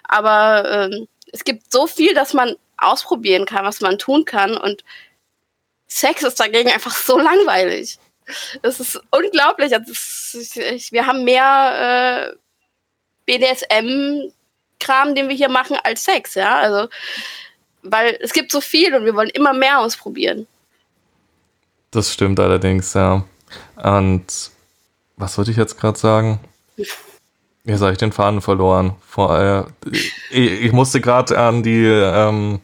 [0.05, 4.85] aber ähm, es gibt so viel, dass man ausprobieren kann, was man tun kann und
[5.87, 7.99] Sex ist dagegen einfach so langweilig.
[8.63, 9.73] Das ist unglaublich.
[9.75, 12.37] Also, das ist, ich, wir haben mehr äh,
[13.27, 16.57] BDSM-Kram, den wir hier machen, als Sex, ja.
[16.57, 16.89] Also
[17.85, 20.47] weil es gibt so viel und wir wollen immer mehr ausprobieren.
[21.91, 23.25] Das stimmt allerdings, ja.
[23.77, 24.51] Und
[25.17, 26.41] was wollte ich jetzt gerade sagen?
[27.65, 28.97] Jetzt habe ich den Faden verloren.
[29.07, 29.65] Vor, äh,
[30.31, 32.61] ich, ich, musste gerade an die ähm,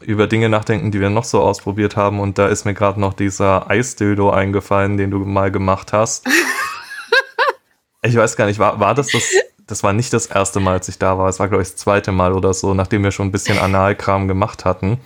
[0.00, 2.18] über Dinge nachdenken, die wir noch so ausprobiert haben.
[2.18, 6.26] Und da ist mir gerade noch dieser Eisdildo eingefallen, den du mal gemacht hast.
[8.02, 9.30] ich weiß gar nicht, war, war das das
[9.70, 11.28] das war nicht das erste Mal, als ich da war.
[11.28, 14.26] Es war, glaube ich, das zweite Mal oder so, nachdem wir schon ein bisschen Analkram
[14.26, 14.98] gemacht hatten.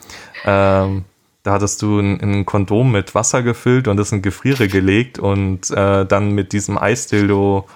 [0.44, 1.04] Ähm,
[1.42, 5.70] da hattest du ein, ein, Kondom mit Wasser gefüllt und das in Gefriere gelegt und
[5.70, 7.66] äh, dann mit diesem Eisdildo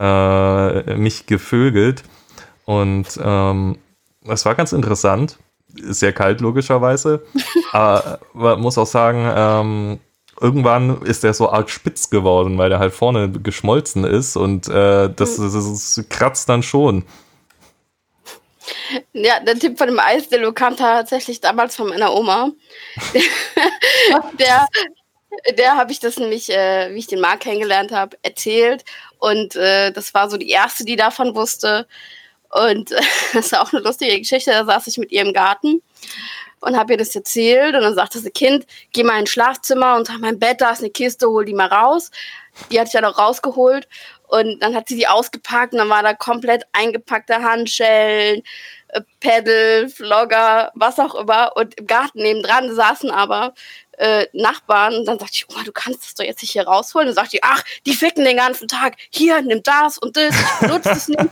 [0.00, 2.04] äh, mich gevögelt.
[2.64, 3.76] Und ähm,
[4.24, 5.38] das war ganz interessant.
[5.74, 7.22] Sehr kalt, logischerweise.
[7.72, 10.00] Aber man muss auch sagen, ähm,
[10.40, 15.10] irgendwann ist der so arg spitz geworden, weil der halt vorne geschmolzen ist und äh,
[15.14, 17.04] das, das, das, kratzt dann schon.
[19.12, 22.50] Ja, der Tipp von dem Eisdillo kam tatsächlich damals von meiner Oma.
[24.38, 24.66] der,
[25.56, 28.84] der habe ich das nämlich, äh, wie ich den Marc kennengelernt habe, erzählt.
[29.18, 31.86] Und äh, das war so die erste, die davon wusste.
[32.50, 32.90] Und
[33.32, 34.50] das ist auch eine lustige Geschichte.
[34.50, 35.82] Da saß ich mit ihr im Garten
[36.60, 40.06] und habe ihr das erzählt und dann sagte sie, Kind, geh mal ins Schlafzimmer und
[40.06, 42.10] sag, mein Bett, da ist eine Kiste, hol die mal raus.
[42.70, 43.88] Die hatte ich dann auch rausgeholt
[44.26, 48.42] und dann hat sie die ausgepackt und dann war da komplett eingepackte Handschellen,
[48.88, 53.54] äh, Pedal, Vlogger, was auch immer und im Garten nebendran saßen aber
[53.98, 57.08] äh, Nachbarn und dann sagte ich, oh, du kannst das doch jetzt nicht hier rausholen.
[57.08, 58.96] Und dann sagte ich, ach, die ficken den ganzen Tag.
[59.10, 61.20] Hier, nimm das und das, nutzt es nicht.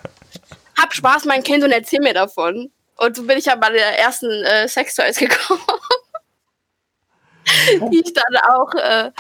[0.81, 2.71] Hab Spaß, mein Kind, und erzähl mir davon.
[2.97, 5.61] Und so bin ich ja bei der ersten äh, Sextoys gekommen.
[7.91, 9.11] die ich dann auch äh,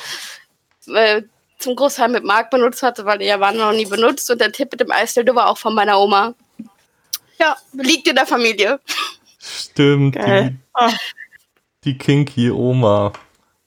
[0.92, 1.22] äh,
[1.58, 4.30] zum Großteil mit Marc benutzt hatte, weil der war noch nie benutzt.
[4.30, 6.34] Und der Tipp mit dem Eisdildo war auch von meiner Oma.
[7.38, 8.80] Ja, liegt in der Familie.
[9.38, 10.16] Stimmt.
[10.16, 10.90] Die, oh.
[11.84, 13.12] die kinky Oma.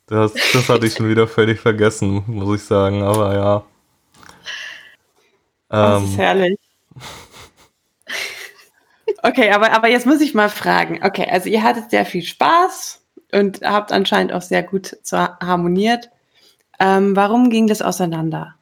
[0.07, 3.03] Das, das hatte ich schon wieder völlig vergessen, muss ich sagen.
[3.03, 3.63] Aber ja.
[5.69, 6.59] Das ähm, ist herrlich.
[9.23, 10.99] Okay, aber, aber jetzt muss ich mal fragen.
[11.03, 13.01] Okay, also ihr hattet sehr viel Spaß
[13.33, 16.09] und habt anscheinend auch sehr gut harmoniert.
[16.79, 18.55] Ähm, warum ging das auseinander?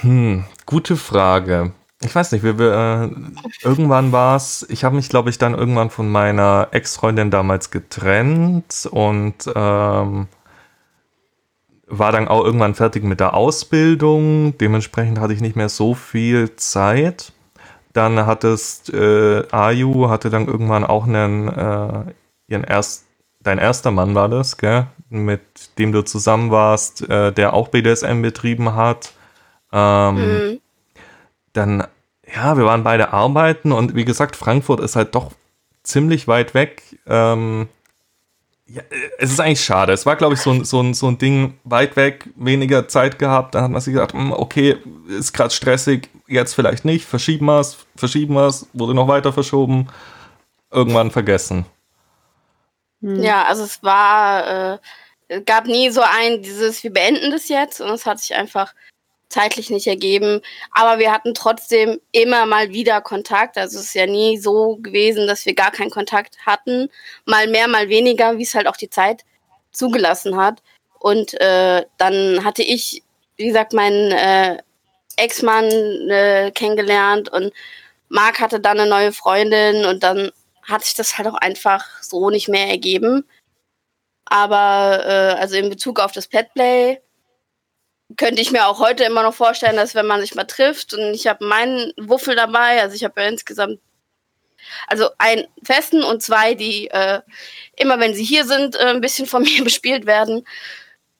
[0.00, 1.72] Hm, gute Frage.
[2.00, 5.54] Ich weiß nicht, wir, wir, äh, irgendwann war es, ich habe mich, glaube ich, dann
[5.54, 10.28] irgendwann von meiner Ex-Freundin damals getrennt und ähm,
[11.88, 14.56] war dann auch irgendwann fertig mit der Ausbildung.
[14.58, 17.32] Dementsprechend hatte ich nicht mehr so viel Zeit.
[17.98, 22.14] Dann hattest äh, Ayu hatte dann irgendwann auch einen äh,
[22.46, 23.06] ihren erst
[23.40, 24.86] dein erster Mann war das, gell?
[25.10, 25.40] Mit
[25.80, 29.14] dem du zusammen warst, äh, der auch BDSM betrieben hat.
[29.72, 30.60] Ähm, mhm.
[31.54, 31.88] Dann,
[32.32, 35.32] ja, wir waren beide arbeiten und wie gesagt, Frankfurt ist halt doch
[35.82, 37.00] ziemlich weit weg.
[37.04, 37.68] Ähm,
[38.68, 38.82] ja,
[39.18, 39.92] es ist eigentlich schade.
[39.92, 43.18] Es war, glaube ich, so ein, so, ein, so ein Ding weit weg, weniger Zeit
[43.18, 43.54] gehabt.
[43.54, 44.76] Dann hat man sich gedacht, hm, okay,
[45.08, 49.32] ist gerade stressig, jetzt vielleicht nicht, verschieben wir es, verschieben wir es, wurde noch weiter
[49.32, 49.88] verschoben,
[50.70, 51.64] irgendwann vergessen.
[53.00, 53.22] Hm.
[53.22, 54.74] Ja, also es war,
[55.28, 58.74] äh, gab nie so ein, dieses, wir beenden das jetzt und es hat sich einfach
[59.28, 60.40] zeitlich nicht ergeben.
[60.72, 63.56] Aber wir hatten trotzdem immer mal wieder Kontakt.
[63.58, 66.88] Also es ist ja nie so gewesen, dass wir gar keinen Kontakt hatten.
[67.24, 69.24] Mal mehr, mal weniger, wie es halt auch die Zeit
[69.72, 70.62] zugelassen hat.
[70.98, 73.02] Und äh, dann hatte ich,
[73.36, 74.58] wie gesagt, meinen äh,
[75.16, 75.66] Ex-Mann
[76.10, 77.52] äh, kennengelernt und
[78.08, 80.30] Marc hatte dann eine neue Freundin und dann
[80.62, 83.24] hat sich das halt auch einfach so nicht mehr ergeben.
[84.24, 87.00] Aber äh, also in Bezug auf das Petplay
[88.16, 91.14] könnte ich mir auch heute immer noch vorstellen, dass wenn man sich mal trifft und
[91.14, 93.80] ich habe meinen Wuffel dabei, also ich habe ja insgesamt
[94.86, 97.20] also einen festen und zwei, die äh,
[97.76, 100.46] immer wenn sie hier sind, äh, ein bisschen von mir bespielt werden,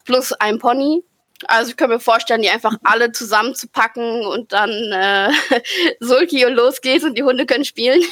[0.04, 1.04] plus ein Pony.
[1.46, 5.30] Also ich kann mir vorstellen, die einfach alle zusammenzupacken und dann äh,
[6.00, 8.02] Sulki und los geht's und die Hunde können spielen.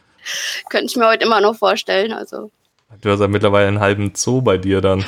[0.68, 2.12] Könnte ich mir heute immer noch vorstellen.
[2.12, 2.50] Also.
[3.00, 5.04] Du hast ja mittlerweile einen halben Zoo bei dir dann.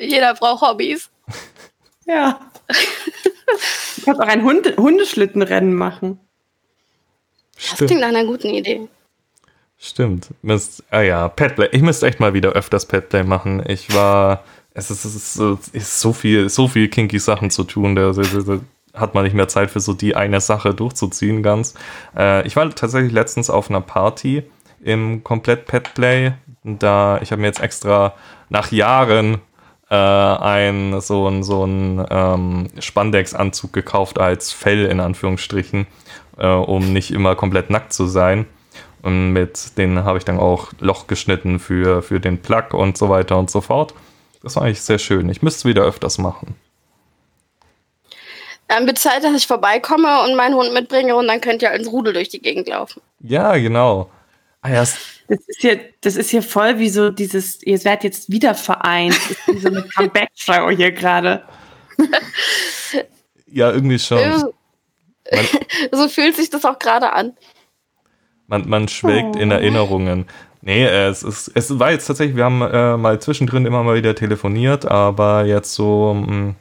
[0.00, 1.10] Jeder braucht Hobbys.
[2.06, 2.40] Ja.
[3.96, 6.18] Du kannst auch ein Hund Hundeschlittenrennen machen.
[7.58, 7.80] Stimmt.
[7.80, 8.88] Das klingt nach einer guten Idee.
[9.78, 10.28] Stimmt.
[10.42, 11.68] Müsst, ah ja, Petplay.
[11.72, 13.62] Ich müsste echt mal wieder öfters Petplay machen.
[13.66, 14.44] Ich war.
[14.72, 15.36] Es ist, es
[15.72, 17.94] ist, so viel, so viel kinky Sachen zu tun.
[17.94, 18.60] Da, da, da,
[18.94, 21.74] hat man nicht mehr Zeit für so die eine Sache durchzuziehen ganz.
[22.16, 24.44] Äh, ich war tatsächlich letztens auf einer Party
[24.82, 26.32] im komplett Petplay.
[26.64, 28.14] Da ich habe mir jetzt extra
[28.48, 29.40] nach Jahren
[29.90, 35.86] äh, ein so ein so ein ähm, Spandex-Anzug gekauft als Fell in Anführungsstrichen,
[36.36, 38.46] äh, um nicht immer komplett nackt zu sein.
[39.02, 43.08] Und mit denen habe ich dann auch Loch geschnitten für, für den Plug und so
[43.08, 43.94] weiter und so fort.
[44.42, 45.28] Das war eigentlich sehr schön.
[45.28, 46.56] Ich müsste es wieder öfters machen.
[48.66, 51.90] Dann wird Zeit, dass ich vorbeikomme und meinen Hund mitbringe und dann könnt ihr als
[51.90, 53.00] Rudel durch die Gegend laufen.
[53.20, 54.10] Ja, genau.
[54.60, 54.84] Ah, ja,
[55.28, 59.14] das ist hier, das ist hier voll wie so dieses, ihr seid jetzt wieder vereint.
[59.14, 61.44] Das ist wie so eine Comeback-Show hier gerade.
[63.46, 64.18] Ja, irgendwie schon.
[64.18, 65.46] Man,
[65.92, 67.34] so fühlt sich das auch gerade an.
[68.46, 69.38] Man, man schwelgt oh.
[69.38, 70.26] in Erinnerungen.
[70.62, 74.14] Nee, es, ist, es war jetzt tatsächlich, wir haben äh, mal zwischendrin immer mal wieder
[74.14, 76.56] telefoniert, aber jetzt so, mh, mm,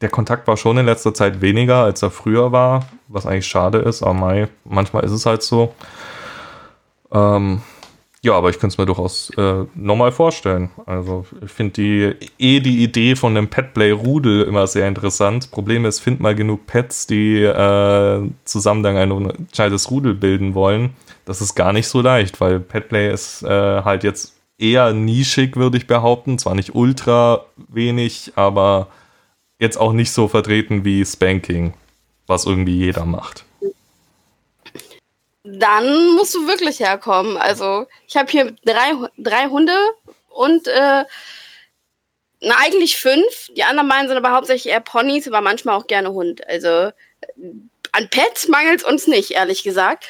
[0.00, 3.78] der Kontakt war schon in letzter Zeit weniger, als er früher war, was eigentlich schade
[3.78, 5.74] ist, aber mai, manchmal ist es halt so.
[7.12, 7.62] Ähm,
[8.24, 10.70] ja, aber ich könnte es mir durchaus äh, nochmal vorstellen.
[10.86, 15.50] Also ich finde die eh die Idee von einem Petplay-Rudel immer sehr interessant.
[15.50, 20.90] Problem ist, find mal genug Pets, die äh, zusammen dann ein gescheites Rudel bilden wollen.
[21.24, 23.48] Das ist gar nicht so leicht, weil Petplay ist äh,
[23.82, 26.38] halt jetzt eher nischig, würde ich behaupten.
[26.38, 28.86] Zwar nicht ultra wenig, aber
[29.58, 31.74] jetzt auch nicht so vertreten wie Spanking,
[32.28, 33.44] was irgendwie jeder macht
[35.44, 37.36] dann musst du wirklich herkommen.
[37.36, 39.76] Also ich habe hier drei, drei Hunde
[40.28, 41.04] und äh,
[42.44, 43.50] na, eigentlich fünf.
[43.56, 46.46] Die anderen beiden sind aber hauptsächlich eher Ponys, aber manchmal auch gerne Hund.
[46.48, 46.90] Also
[47.92, 50.06] an Pets mangelt es uns nicht, ehrlich gesagt.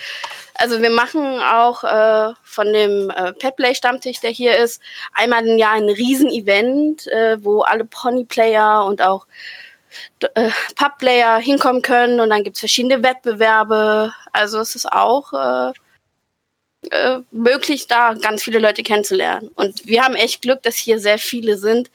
[0.55, 4.81] Also wir machen auch äh, von dem äh, Petplay-Stammtisch, der hier ist,
[5.13, 9.27] einmal im Jahr ein Riesen-Event, äh, wo alle Pony-Player und auch
[10.35, 14.13] äh, Pub-Player hinkommen können und dann gibt es verschiedene Wettbewerbe.
[14.33, 15.73] Also es ist auch äh,
[16.91, 19.51] äh, möglich, da ganz viele Leute kennenzulernen.
[19.55, 21.91] Und wir haben echt Glück, dass hier sehr viele sind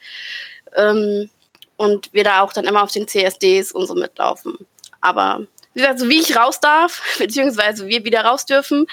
[0.74, 1.30] ähm,
[1.76, 4.56] und wir da auch dann immer auf den CSDs und so mitlaufen.
[5.00, 8.86] Aber wie gesagt, so wie ich raus darf, beziehungsweise wir wieder raus dürfen,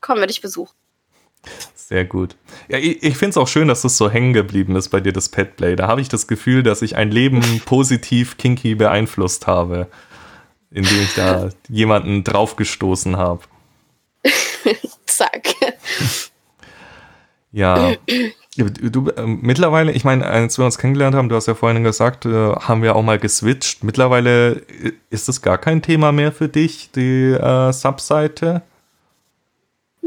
[0.00, 0.74] kommen wir dich besuchen.
[1.74, 2.36] Sehr gut.
[2.68, 5.12] Ja, ich, ich finde es auch schön, dass das so hängen geblieben ist bei dir,
[5.12, 5.76] das Petplay.
[5.76, 9.88] Da habe ich das Gefühl, dass ich ein Leben positiv kinky beeinflusst habe.
[10.70, 13.42] indem ich da jemanden draufgestoßen habe.
[15.06, 15.48] Zack.
[17.52, 17.92] Ja.
[18.56, 22.26] Du, äh, mittlerweile, ich meine, als wir uns kennengelernt haben, du hast ja vorhin gesagt,
[22.26, 23.84] äh, haben wir auch mal geswitcht.
[23.84, 28.62] Mittlerweile äh, ist es gar kein Thema mehr für dich, die äh, Subseite?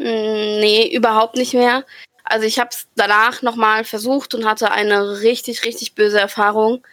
[0.05, 1.83] Mm, nee, überhaupt nicht mehr.
[2.23, 6.85] Also ich habe es danach nochmal versucht und hatte eine richtig, richtig böse Erfahrung.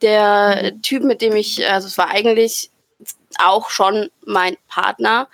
[0.00, 0.82] Der mhm.
[0.82, 2.70] Typ, mit dem ich, also es war eigentlich
[3.38, 5.28] auch schon mein Partner,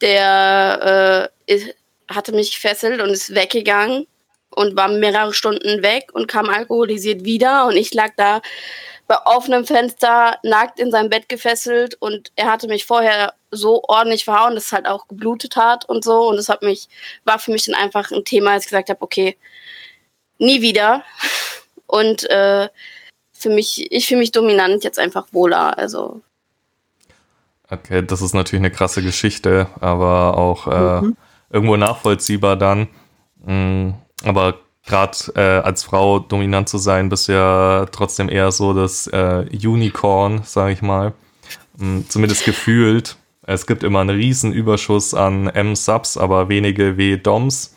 [0.00, 1.72] der äh,
[2.08, 4.08] hatte mich gefesselt und ist weggegangen
[4.50, 7.66] und war mehrere Stunden weg und kam alkoholisiert wieder.
[7.66, 8.40] Und ich lag da
[9.06, 11.96] bei offenem Fenster nackt in seinem Bett gefesselt.
[12.00, 16.04] Und er hatte mich vorher so ordentlich verhauen, dass es halt auch geblutet hat und
[16.04, 16.28] so.
[16.28, 16.88] Und das hat mich
[17.24, 19.36] war für mich dann einfach ein Thema, als ich gesagt habe, okay,
[20.38, 21.04] nie wieder.
[21.86, 22.68] Und äh,
[23.32, 26.20] für mich ich fühle mich dominant jetzt einfach wohler, also.
[27.68, 31.16] Okay, das ist natürlich eine krasse Geschichte, aber auch äh, mhm.
[31.50, 32.86] irgendwo nachvollziehbar dann.
[33.44, 38.72] Mhm aber gerade äh, als Frau dominant zu sein, bist du ja trotzdem eher so
[38.72, 41.12] das äh, Unicorn, sag ich mal.
[41.76, 43.16] Mhm, zumindest gefühlt.
[43.46, 47.74] Es gibt immer einen riesen Überschuss an M-Subs, aber wenige W-Doms.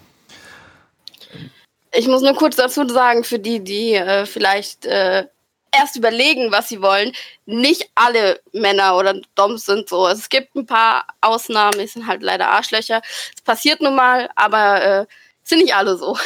[1.95, 5.25] Ich muss nur kurz dazu sagen, für die, die äh, vielleicht äh,
[5.71, 7.11] erst überlegen, was sie wollen,
[7.45, 10.07] nicht alle Männer oder Doms sind so.
[10.07, 13.01] Es gibt ein paar Ausnahmen, die sind halt leider Arschlöcher.
[13.35, 15.05] Es passiert nun mal, aber äh,
[15.43, 16.17] sind nicht alle so.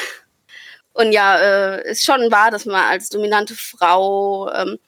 [0.93, 4.79] Und ja, äh, ist schon wahr, dass man als dominante Frau, ähm,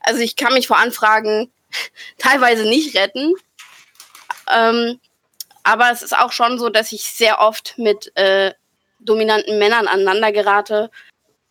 [0.00, 1.52] also ich kann mich vor Anfragen
[2.18, 3.34] teilweise nicht retten.
[4.50, 4.98] Ähm,
[5.62, 8.54] aber es ist auch schon so, dass ich sehr oft mit äh,
[9.00, 10.90] dominanten Männern aneinander gerate,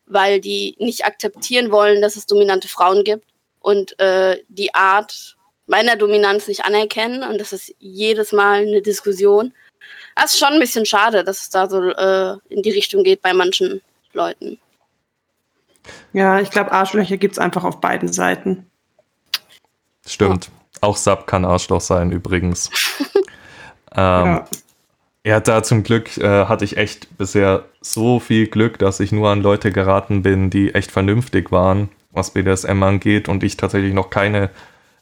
[0.08, 3.26] weil die nicht akzeptieren wollen, dass es dominante Frauen gibt
[3.60, 7.24] und äh, die Art meiner Dominanz nicht anerkennen.
[7.24, 9.54] Und das ist jedes Mal eine Diskussion.
[10.20, 13.22] Das ist schon ein bisschen schade, dass es da so äh, in die Richtung geht
[13.22, 13.82] bei manchen
[14.14, 14.60] Leuten.
[16.12, 18.66] Ja, ich glaube, Arschlöcher gibt es einfach auf beiden Seiten.
[20.06, 20.46] Stimmt.
[20.46, 20.52] Ja.
[20.82, 22.72] Auch Sub kann Arschloch sein, übrigens.
[23.96, 24.46] ähm, ja.
[25.24, 29.30] Ja, da zum Glück äh, hatte ich echt bisher so viel Glück, dass ich nur
[29.30, 34.10] an Leute geraten bin, die echt vernünftig waren, was BDSM angeht und ich tatsächlich noch
[34.10, 34.50] keine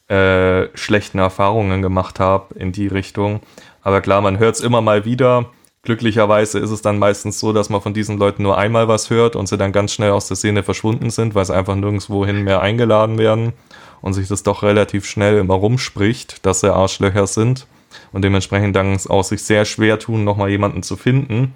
[0.08, 3.42] äh, schlechten Erfahrungen gemacht habe in die Richtung.
[3.86, 5.52] Aber klar, man hört es immer mal wieder.
[5.84, 9.36] Glücklicherweise ist es dann meistens so, dass man von diesen Leuten nur einmal was hört
[9.36, 12.62] und sie dann ganz schnell aus der Szene verschwunden sind, weil sie einfach nirgendwohin mehr
[12.62, 13.54] eingeladen werden
[14.02, 17.68] und sich das doch relativ schnell immer rumspricht, dass sie Arschlöcher sind
[18.12, 21.56] und dementsprechend dann auch sich sehr schwer tun, nochmal jemanden zu finden.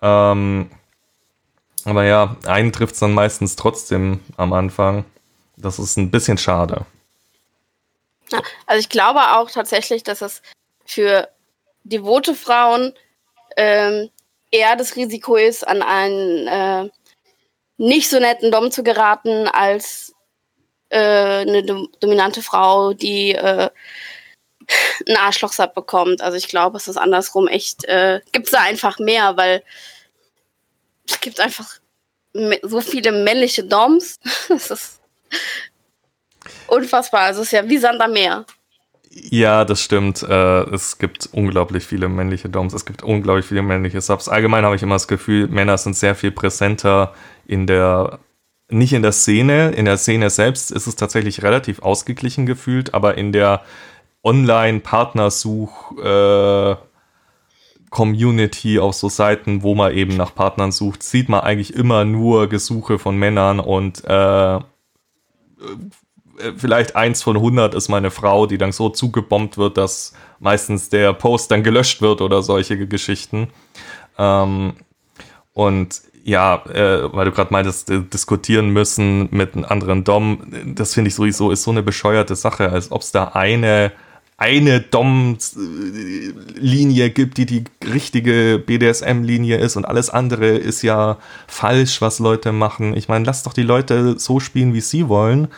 [0.00, 0.70] Ähm,
[1.84, 5.04] aber ja, einen trifft es dann meistens trotzdem am Anfang.
[5.58, 6.86] Das ist ein bisschen schade.
[8.66, 10.40] Also ich glaube auch tatsächlich, dass es
[10.86, 11.28] für
[11.84, 12.94] devote Frauen
[13.56, 14.10] ähm,
[14.50, 16.90] eher das Risiko ist, an einen äh,
[17.76, 20.14] nicht so netten Dom zu geraten, als
[20.90, 23.70] äh, eine do dominante Frau, die äh,
[25.06, 26.20] einen Arschlochsab bekommt.
[26.20, 29.62] Also ich glaube, es ist andersrum echt, äh, gibt es da einfach mehr, weil
[31.08, 31.80] es gibt einfach
[32.62, 34.20] so viele männliche Doms.
[34.48, 35.00] das ist
[36.66, 37.22] unfassbar.
[37.22, 38.44] Also es ist ja wie Sand am Meer.
[39.12, 40.22] Ja, das stimmt.
[40.22, 44.28] Äh, es gibt unglaublich viele männliche Doms, es gibt unglaublich viele männliche Subs.
[44.28, 47.12] Allgemein habe ich immer das Gefühl, Männer sind sehr viel präsenter
[47.44, 48.20] in der,
[48.68, 49.72] nicht in der Szene.
[49.72, 53.62] In der Szene selbst ist es tatsächlich relativ ausgeglichen gefühlt, aber in der
[54.22, 56.76] Online-Partnersuch- äh,
[57.90, 62.48] Community auf so Seiten, wo man eben nach Partnern sucht, sieht man eigentlich immer nur
[62.48, 64.60] Gesuche von Männern und äh,
[66.56, 71.12] vielleicht eins von 100 ist meine Frau, die dann so zugebombt wird, dass meistens der
[71.12, 73.48] Post dann gelöscht wird oder solche Geschichten.
[74.18, 74.74] Ähm,
[75.52, 80.42] und ja, äh, weil du gerade meintest, äh, diskutieren müssen mit einem anderen Dom,
[80.74, 83.92] das finde ich sowieso ist so eine bescheuerte Sache, als ob es da eine
[84.36, 85.50] eine Dom-Linie
[87.10, 92.96] gibt, die die richtige BDSM-Linie ist und alles andere ist ja falsch, was Leute machen.
[92.96, 95.48] Ich meine, lasst doch die Leute so spielen, wie sie wollen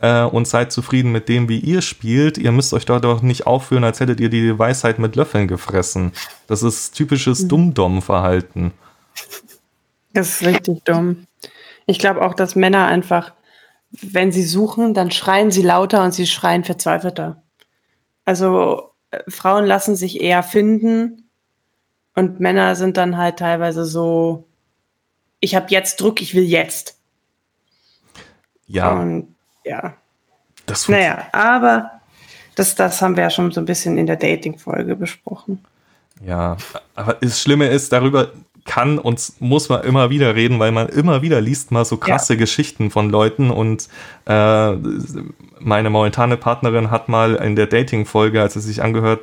[0.00, 2.38] äh, und seid zufrieden mit dem, wie ihr spielt.
[2.38, 6.12] Ihr müsst euch da doch nicht aufführen, als hättet ihr die Weisheit mit Löffeln gefressen.
[6.46, 7.48] Das ist typisches mhm.
[7.48, 8.72] Dumm-Dom-Verhalten.
[10.12, 11.26] Das ist richtig dumm.
[11.86, 13.32] Ich glaube auch, dass Männer einfach,
[13.90, 17.42] wenn sie suchen, dann schreien sie lauter und sie schreien verzweifelter.
[18.24, 21.28] Also äh, Frauen lassen sich eher finden
[22.14, 24.46] und Männer sind dann halt teilweise so,
[25.40, 26.98] ich habe jetzt Druck, ich will jetzt.
[28.66, 28.92] Ja.
[28.92, 29.34] Und
[29.64, 29.94] ja.
[30.66, 31.90] Das naja, aber
[32.54, 35.64] Das, das haben wir ja schon so ein bisschen in der Dating-Folge besprochen.
[36.24, 36.56] Ja,
[36.94, 38.32] aber das Schlimme ist, darüber
[38.64, 42.34] kann und muss man immer wieder reden, weil man immer wieder liest mal so krasse
[42.34, 42.38] ja.
[42.38, 43.88] Geschichten von Leuten und
[44.26, 44.72] äh,
[45.58, 49.20] meine momentane Partnerin hat mal in der Dating-Folge, als sie sich angehört,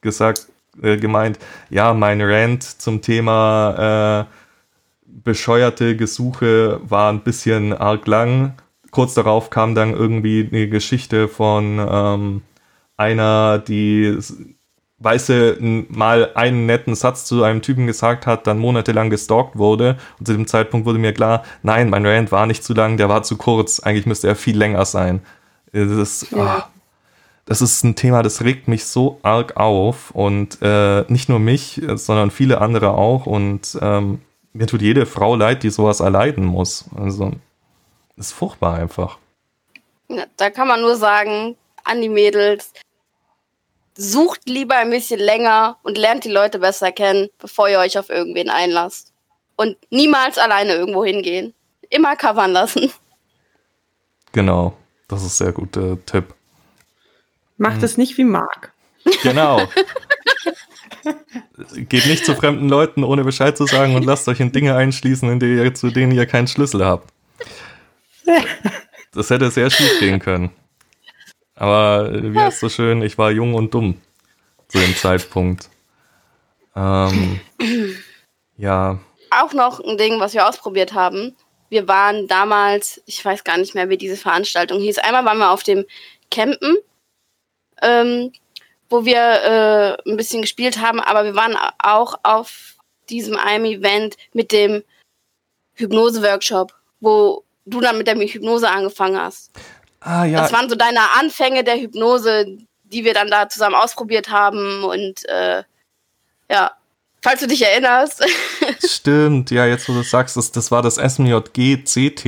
[0.00, 0.48] gesagt,
[0.82, 4.34] äh, gemeint, ja, mein Rant zum Thema äh,
[5.06, 8.54] bescheuerte Gesuche war ein bisschen arg lang.
[8.90, 12.42] Kurz darauf kam dann irgendwie eine Geschichte von ähm,
[12.96, 14.18] einer, die
[15.00, 15.56] Weiße
[15.88, 19.96] mal einen netten Satz zu einem Typen gesagt hat, dann monatelang gestalkt wurde.
[20.18, 23.08] Und zu dem Zeitpunkt wurde mir klar, nein, mein Rant war nicht zu lang, der
[23.08, 23.80] war zu kurz.
[23.80, 25.22] Eigentlich müsste er viel länger sein.
[25.72, 26.58] Das ist, ja.
[26.58, 26.80] oh,
[27.46, 30.10] das ist ein Thema, das regt mich so arg auf.
[30.10, 33.24] Und äh, nicht nur mich, sondern viele andere auch.
[33.24, 34.20] Und ähm,
[34.52, 36.84] mir tut jede Frau leid, die sowas erleiden muss.
[36.94, 37.32] Also,
[38.16, 39.18] ist furchtbar einfach.
[40.08, 42.72] Ja, da kann man nur sagen, an die Mädels,
[43.96, 48.08] sucht lieber ein bisschen länger und lernt die Leute besser kennen, bevor ihr euch auf
[48.08, 49.12] irgendwen einlasst.
[49.56, 51.52] Und niemals alleine irgendwo hingehen.
[51.90, 52.90] Immer covern lassen.
[54.32, 54.74] Genau,
[55.08, 56.34] das ist ein sehr guter Tipp.
[57.58, 57.84] Macht hm.
[57.84, 58.72] es nicht wie Marc.
[59.22, 59.68] Genau.
[61.74, 65.28] Geht nicht zu fremden Leuten, ohne Bescheid zu sagen und lasst euch in Dinge einschließen,
[65.30, 67.12] in ihr, zu denen ihr keinen Schlüssel habt.
[69.12, 70.50] Das hätte sehr schief gehen können.
[71.56, 74.00] Aber wie heißt so schön, ich war jung und dumm
[74.68, 75.68] zu dem Zeitpunkt.
[76.76, 77.40] Ähm,
[78.56, 78.98] ja.
[79.30, 81.36] Auch noch ein Ding, was wir ausprobiert haben.
[81.68, 84.98] Wir waren damals, ich weiß gar nicht mehr, wie diese Veranstaltung hieß.
[84.98, 85.84] Einmal waren wir auf dem
[86.30, 86.78] Campen,
[87.82, 88.32] ähm,
[88.88, 92.76] wo wir äh, ein bisschen gespielt haben, aber wir waren auch auf
[93.08, 94.82] diesem einem Event mit dem
[95.74, 99.50] Hypnose-Workshop, wo du dann mit der Hypnose angefangen hast.
[100.00, 100.40] Ah, ja.
[100.40, 102.46] Das waren so deine Anfänge der Hypnose,
[102.84, 104.84] die wir dann da zusammen ausprobiert haben.
[104.84, 105.62] Und äh,
[106.50, 106.72] ja,
[107.22, 108.24] falls du dich erinnerst.
[108.84, 112.26] Stimmt, ja, jetzt wo du sagst, das, das war das SMJG-CT,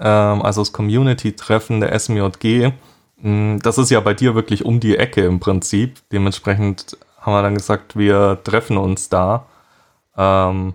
[0.00, 2.72] ähm, also das Community-Treffen der SMJG.
[3.18, 5.98] Mm, das ist ja bei dir wirklich um die Ecke im Prinzip.
[6.12, 9.46] Dementsprechend haben wir dann gesagt, wir treffen uns da.
[10.16, 10.74] Ähm,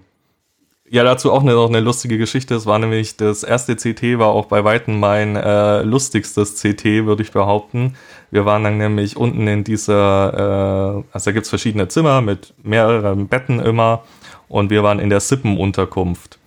[0.91, 2.55] ja, dazu auch eine, noch eine lustige Geschichte.
[2.55, 7.21] Es war nämlich das erste CT, war auch bei Weitem mein äh, lustigstes CT, würde
[7.23, 7.95] ich behaupten.
[8.31, 13.27] Wir waren dann nämlich unten in dieser, äh, also da gibt's verschiedene Zimmer mit mehreren
[13.27, 14.03] Betten immer
[14.47, 16.39] und wir waren in der Sippenunterkunft.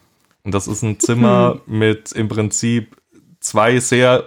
[0.44, 1.78] Und das ist ein Zimmer mhm.
[1.78, 2.96] mit im Prinzip
[3.40, 4.24] zwei sehr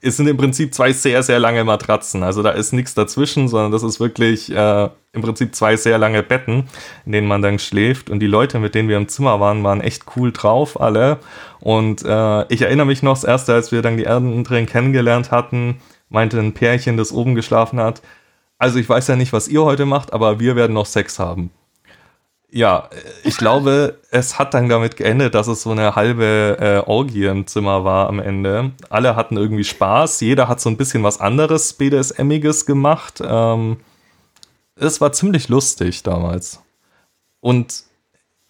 [0.00, 2.22] es sind im Prinzip zwei sehr, sehr lange Matratzen.
[2.22, 6.22] Also da ist nichts dazwischen, sondern das ist wirklich äh, im Prinzip zwei sehr lange
[6.22, 6.64] Betten,
[7.06, 8.10] in denen man dann schläft.
[8.10, 11.18] Und die Leute, mit denen wir im Zimmer waren, waren echt cool drauf, alle.
[11.60, 15.80] Und äh, ich erinnere mich noch, das erste, als wir dann die anderen kennengelernt hatten,
[16.08, 18.02] meinte ein Pärchen, das oben geschlafen hat,
[18.58, 21.50] also ich weiß ja nicht, was ihr heute macht, aber wir werden noch Sex haben.
[22.50, 22.88] Ja,
[23.24, 27.46] ich glaube, es hat dann damit geendet, dass es so eine halbe äh, Orgie im
[27.46, 28.72] Zimmer war am Ende.
[28.88, 33.22] Alle hatten irgendwie Spaß, jeder hat so ein bisschen was anderes BDSMiges gemacht.
[33.22, 33.78] Ähm,
[34.76, 36.62] es war ziemlich lustig damals.
[37.40, 37.84] Und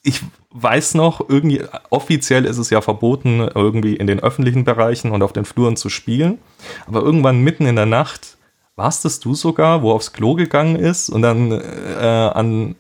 [0.03, 5.23] ich weiß noch, irgendwie offiziell ist es ja verboten, irgendwie in den öffentlichen Bereichen und
[5.23, 6.39] auf den Fluren zu spielen.
[6.87, 8.39] Aber irgendwann mitten in der Nacht
[8.77, 12.77] warst es du sogar, wo aufs Klo gegangen ist und dann äh, an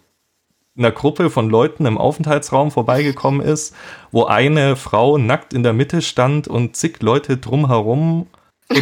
[0.78, 3.74] einer Gruppe von Leuten im Aufenthaltsraum vorbeigekommen ist,
[4.10, 8.28] wo eine Frau nackt in der Mitte stand und zig Leute drumherum.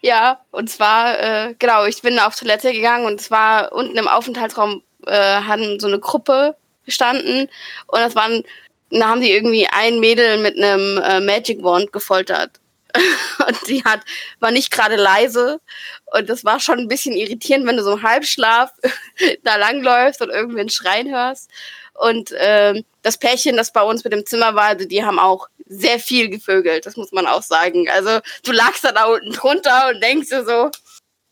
[0.00, 4.82] ja, und zwar, äh, genau, ich bin auf Toilette gegangen und zwar unten im Aufenthaltsraum
[5.06, 7.48] äh, hatten so eine Gruppe gestanden
[7.86, 8.42] und das waren,
[8.90, 12.52] da haben die irgendwie ein Mädel mit einem äh, Magic Wand gefoltert.
[13.46, 14.00] und die hat,
[14.40, 15.60] war nicht gerade leise.
[16.06, 18.72] Und das war schon ein bisschen irritierend, wenn du so im Halbschlaf
[19.42, 21.50] da langläufst und irgendwie einen Schreien hörst.
[21.94, 25.48] Und ähm, das Pärchen, das bei uns mit dem Zimmer war, also die haben auch
[25.66, 27.88] sehr viel gevögelt, das muss man auch sagen.
[27.90, 30.70] Also du lagst da, da unten drunter und denkst dir so,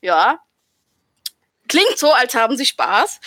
[0.03, 0.41] ja,
[1.69, 3.21] klingt so, als haben sie Spaß.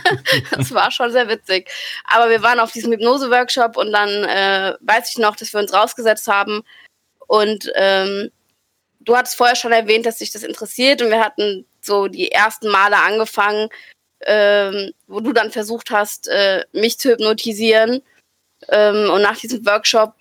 [0.50, 1.70] das war schon sehr witzig.
[2.04, 5.72] Aber wir waren auf diesem Hypnose-Workshop und dann äh, weiß ich noch, dass wir uns
[5.72, 6.62] rausgesetzt haben
[7.26, 8.30] und ähm,
[9.00, 12.68] du hattest vorher schon erwähnt, dass dich das interessiert und wir hatten so die ersten
[12.68, 13.68] Male angefangen,
[14.24, 18.02] ähm, wo du dann versucht hast, äh, mich zu hypnotisieren.
[18.68, 20.14] Ähm, und nach diesem Workshop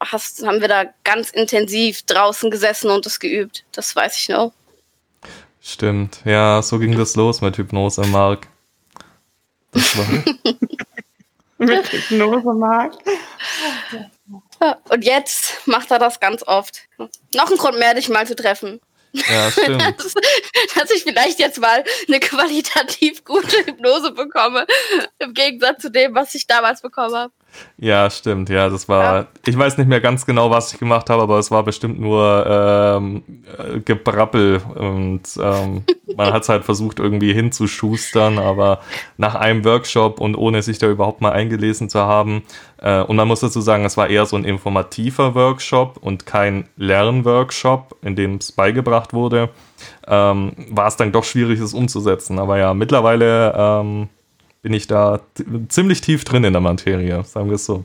[0.00, 3.64] hast, haben wir da ganz intensiv draußen gesessen und das geübt.
[3.72, 4.52] Das weiß ich noch.
[5.62, 8.48] Stimmt, ja, so ging das los mit Hypnose, Mark.
[9.72, 10.06] Das war
[11.58, 12.94] mit Hypnose, Mark.
[14.88, 16.82] Und jetzt macht er das ganz oft.
[17.34, 18.80] Noch ein Grund mehr, dich mal zu treffen.
[19.12, 19.82] Ja, stimmt.
[19.98, 20.14] dass,
[20.74, 24.66] dass ich vielleicht jetzt mal eine qualitativ gute Hypnose bekomme,
[25.18, 27.32] im Gegensatz zu dem, was ich damals bekommen habe.
[27.78, 28.48] Ja, stimmt.
[28.50, 29.14] Ja, das war.
[29.14, 29.26] Ja.
[29.46, 32.44] Ich weiß nicht mehr ganz genau, was ich gemacht habe, aber es war bestimmt nur
[32.46, 33.22] ähm,
[33.58, 35.84] äh, Gebrappel und ähm,
[36.16, 38.80] man hat es halt versucht irgendwie hinzuschustern, aber
[39.16, 42.42] nach einem Workshop und ohne sich da überhaupt mal eingelesen zu haben.
[42.78, 46.68] Äh, und man muss dazu sagen, es war eher so ein informativer Workshop und kein
[46.76, 49.50] Lernworkshop, in dem es beigebracht wurde.
[50.06, 52.38] Ähm, war es dann doch schwierig, es umzusetzen.
[52.38, 54.08] Aber ja, mittlerweile ähm,
[54.62, 55.20] bin ich da
[55.68, 57.84] ziemlich tief drin in der Materie, sagen wir es so.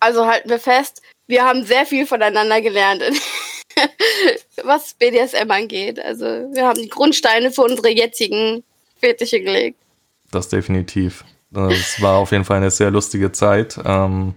[0.00, 3.02] Also halten wir fest, wir haben sehr viel voneinander gelernt,
[4.64, 5.98] was BDSM angeht.
[5.98, 8.62] Also wir haben die Grundsteine für unsere jetzigen
[8.96, 9.78] Fetische gelegt.
[10.30, 11.24] Das definitiv.
[11.70, 13.78] Es war auf jeden Fall eine sehr lustige Zeit.
[13.84, 14.34] Ähm,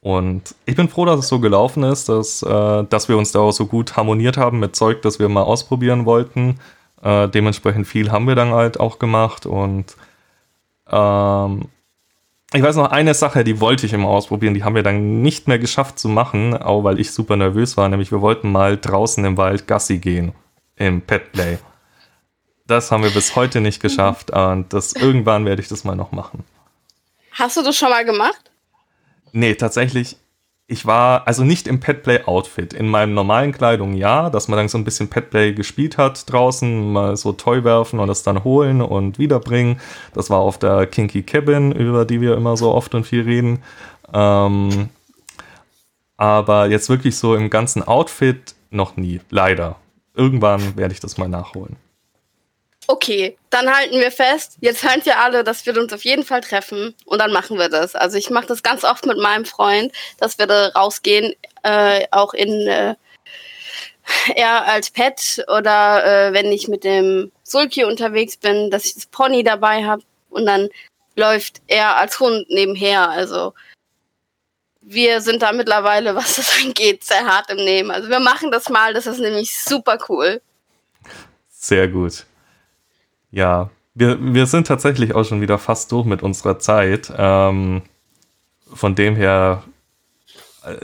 [0.00, 3.38] und ich bin froh, dass es so gelaufen ist, dass, äh, dass wir uns da
[3.40, 6.60] auch so gut harmoniert haben mit Zeug, das wir mal ausprobieren wollten.
[7.04, 9.94] Äh, dementsprechend viel haben wir dann halt auch gemacht und
[10.90, 11.68] ähm,
[12.54, 15.46] ich weiß noch eine Sache, die wollte ich immer ausprobieren, die haben wir dann nicht
[15.46, 19.22] mehr geschafft zu machen, auch weil ich super nervös war, nämlich wir wollten mal draußen
[19.22, 20.32] im Wald Gassi gehen
[20.76, 21.58] im Petplay.
[22.66, 26.10] Das haben wir bis heute nicht geschafft und das irgendwann werde ich das mal noch
[26.10, 26.42] machen.
[27.32, 28.50] Hast du das schon mal gemacht?
[29.32, 30.16] Nee, tatsächlich
[30.66, 32.72] ich war also nicht im Petplay-Outfit.
[32.72, 36.92] In meinem normalen Kleidung ja, dass man dann so ein bisschen Petplay gespielt hat draußen,
[36.92, 39.80] mal so Toy werfen und das dann holen und wiederbringen.
[40.14, 43.62] Das war auf der Kinky Cabin, über die wir immer so oft und viel reden.
[44.12, 44.88] Ähm,
[46.16, 49.76] aber jetzt wirklich so im ganzen Outfit noch nie, leider.
[50.14, 51.76] Irgendwann werde ich das mal nachholen.
[52.86, 56.42] Okay, dann halten wir fest, jetzt hören ihr alle, dass wir uns auf jeden Fall
[56.42, 57.94] treffen und dann machen wir das.
[57.94, 62.34] Also ich mache das ganz oft mit meinem Freund, dass wir da rausgehen, äh, auch
[62.34, 62.94] in äh,
[64.34, 69.06] er als Pet oder äh, wenn ich mit dem Sulki unterwegs bin, dass ich das
[69.06, 70.68] Pony dabei habe und dann
[71.16, 73.08] läuft er als Hund nebenher.
[73.08, 73.54] Also
[74.82, 77.90] wir sind da mittlerweile, was das angeht, sehr hart im Nehmen.
[77.90, 80.42] Also wir machen das mal, das ist nämlich super cool.
[81.48, 82.26] Sehr gut.
[83.34, 87.12] Ja, wir, wir sind tatsächlich auch schon wieder fast durch mit unserer Zeit.
[87.16, 87.82] Ähm,
[88.72, 89.64] von dem her,
[90.64, 90.76] äh,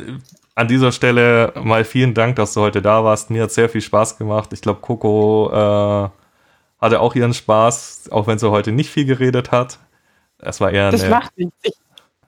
[0.57, 3.30] an dieser Stelle mal vielen Dank, dass du heute da warst.
[3.30, 4.53] Mir hat sehr viel Spaß gemacht.
[4.53, 6.09] Ich glaube, Coco äh,
[6.80, 9.78] hatte auch ihren Spaß, auch wenn sie heute nicht viel geredet hat.
[10.38, 11.55] Es war eher Das macht nichts.
[11.62, 11.74] Ich,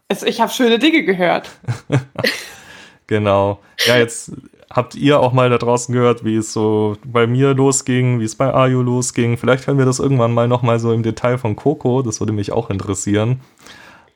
[0.09, 1.51] also ich habe schöne Dinge gehört.
[3.09, 3.61] genau.
[3.87, 4.31] Ja, jetzt
[4.73, 8.35] habt ihr auch mal da draußen gehört, wie es so bei mir losging, wie es
[8.35, 9.37] bei Ayu losging.
[9.37, 12.03] Vielleicht hören wir das irgendwann mal nochmal so im Detail von Coco.
[12.03, 13.41] Das würde mich auch interessieren.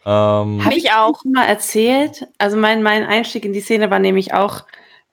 [0.06, 2.26] Ähm, Habe ich auch mal erzählt.
[2.38, 4.64] Also mein, mein Einstieg in die Szene war nämlich auch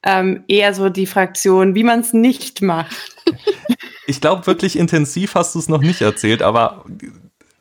[0.04, 3.16] ähm, eher so die Fraktion, wie man es nicht macht.
[4.08, 6.86] ich glaube, wirklich intensiv hast du es noch nicht erzählt, aber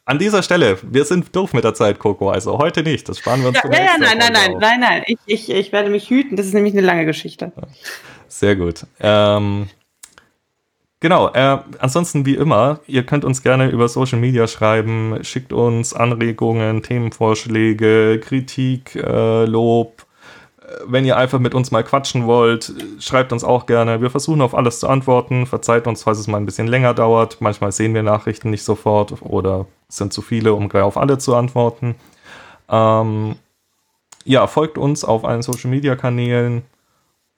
[0.04, 2.30] an dieser Stelle, wir sind doof mit der Zeit, Coco.
[2.30, 3.08] Also heute nicht.
[3.08, 5.02] Das sparen wir uns ja, ja, ja, nein, nein, nein, nein, nein.
[5.06, 6.36] Ich, ich, ich werde mich hüten.
[6.36, 7.52] Das ist nämlich eine lange Geschichte.
[8.26, 8.86] Sehr gut.
[8.98, 9.68] Ähm,
[10.98, 11.32] genau.
[11.32, 15.18] Äh, ansonsten wie immer, ihr könnt uns gerne über Social Media schreiben.
[15.22, 20.01] Schickt uns Anregungen, Themenvorschläge, Kritik, äh, Lob
[20.86, 24.00] wenn ihr einfach mit uns mal quatschen wollt, schreibt uns auch gerne.
[24.00, 25.46] Wir versuchen auf alles zu antworten.
[25.46, 27.40] Verzeiht uns, falls es mal ein bisschen länger dauert.
[27.40, 31.34] Manchmal sehen wir Nachrichten nicht sofort oder sind zu viele, um gleich auf alle zu
[31.34, 31.94] antworten.
[32.68, 33.36] Ähm,
[34.24, 36.62] ja, folgt uns auf allen Social Media Kanälen.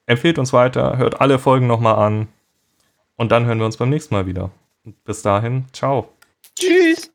[0.05, 2.27] Empfehlt uns weiter, hört alle Folgen nochmal an.
[3.15, 4.51] Und dann hören wir uns beim nächsten Mal wieder.
[5.03, 6.09] Bis dahin, ciao.
[6.57, 7.14] Tschüss.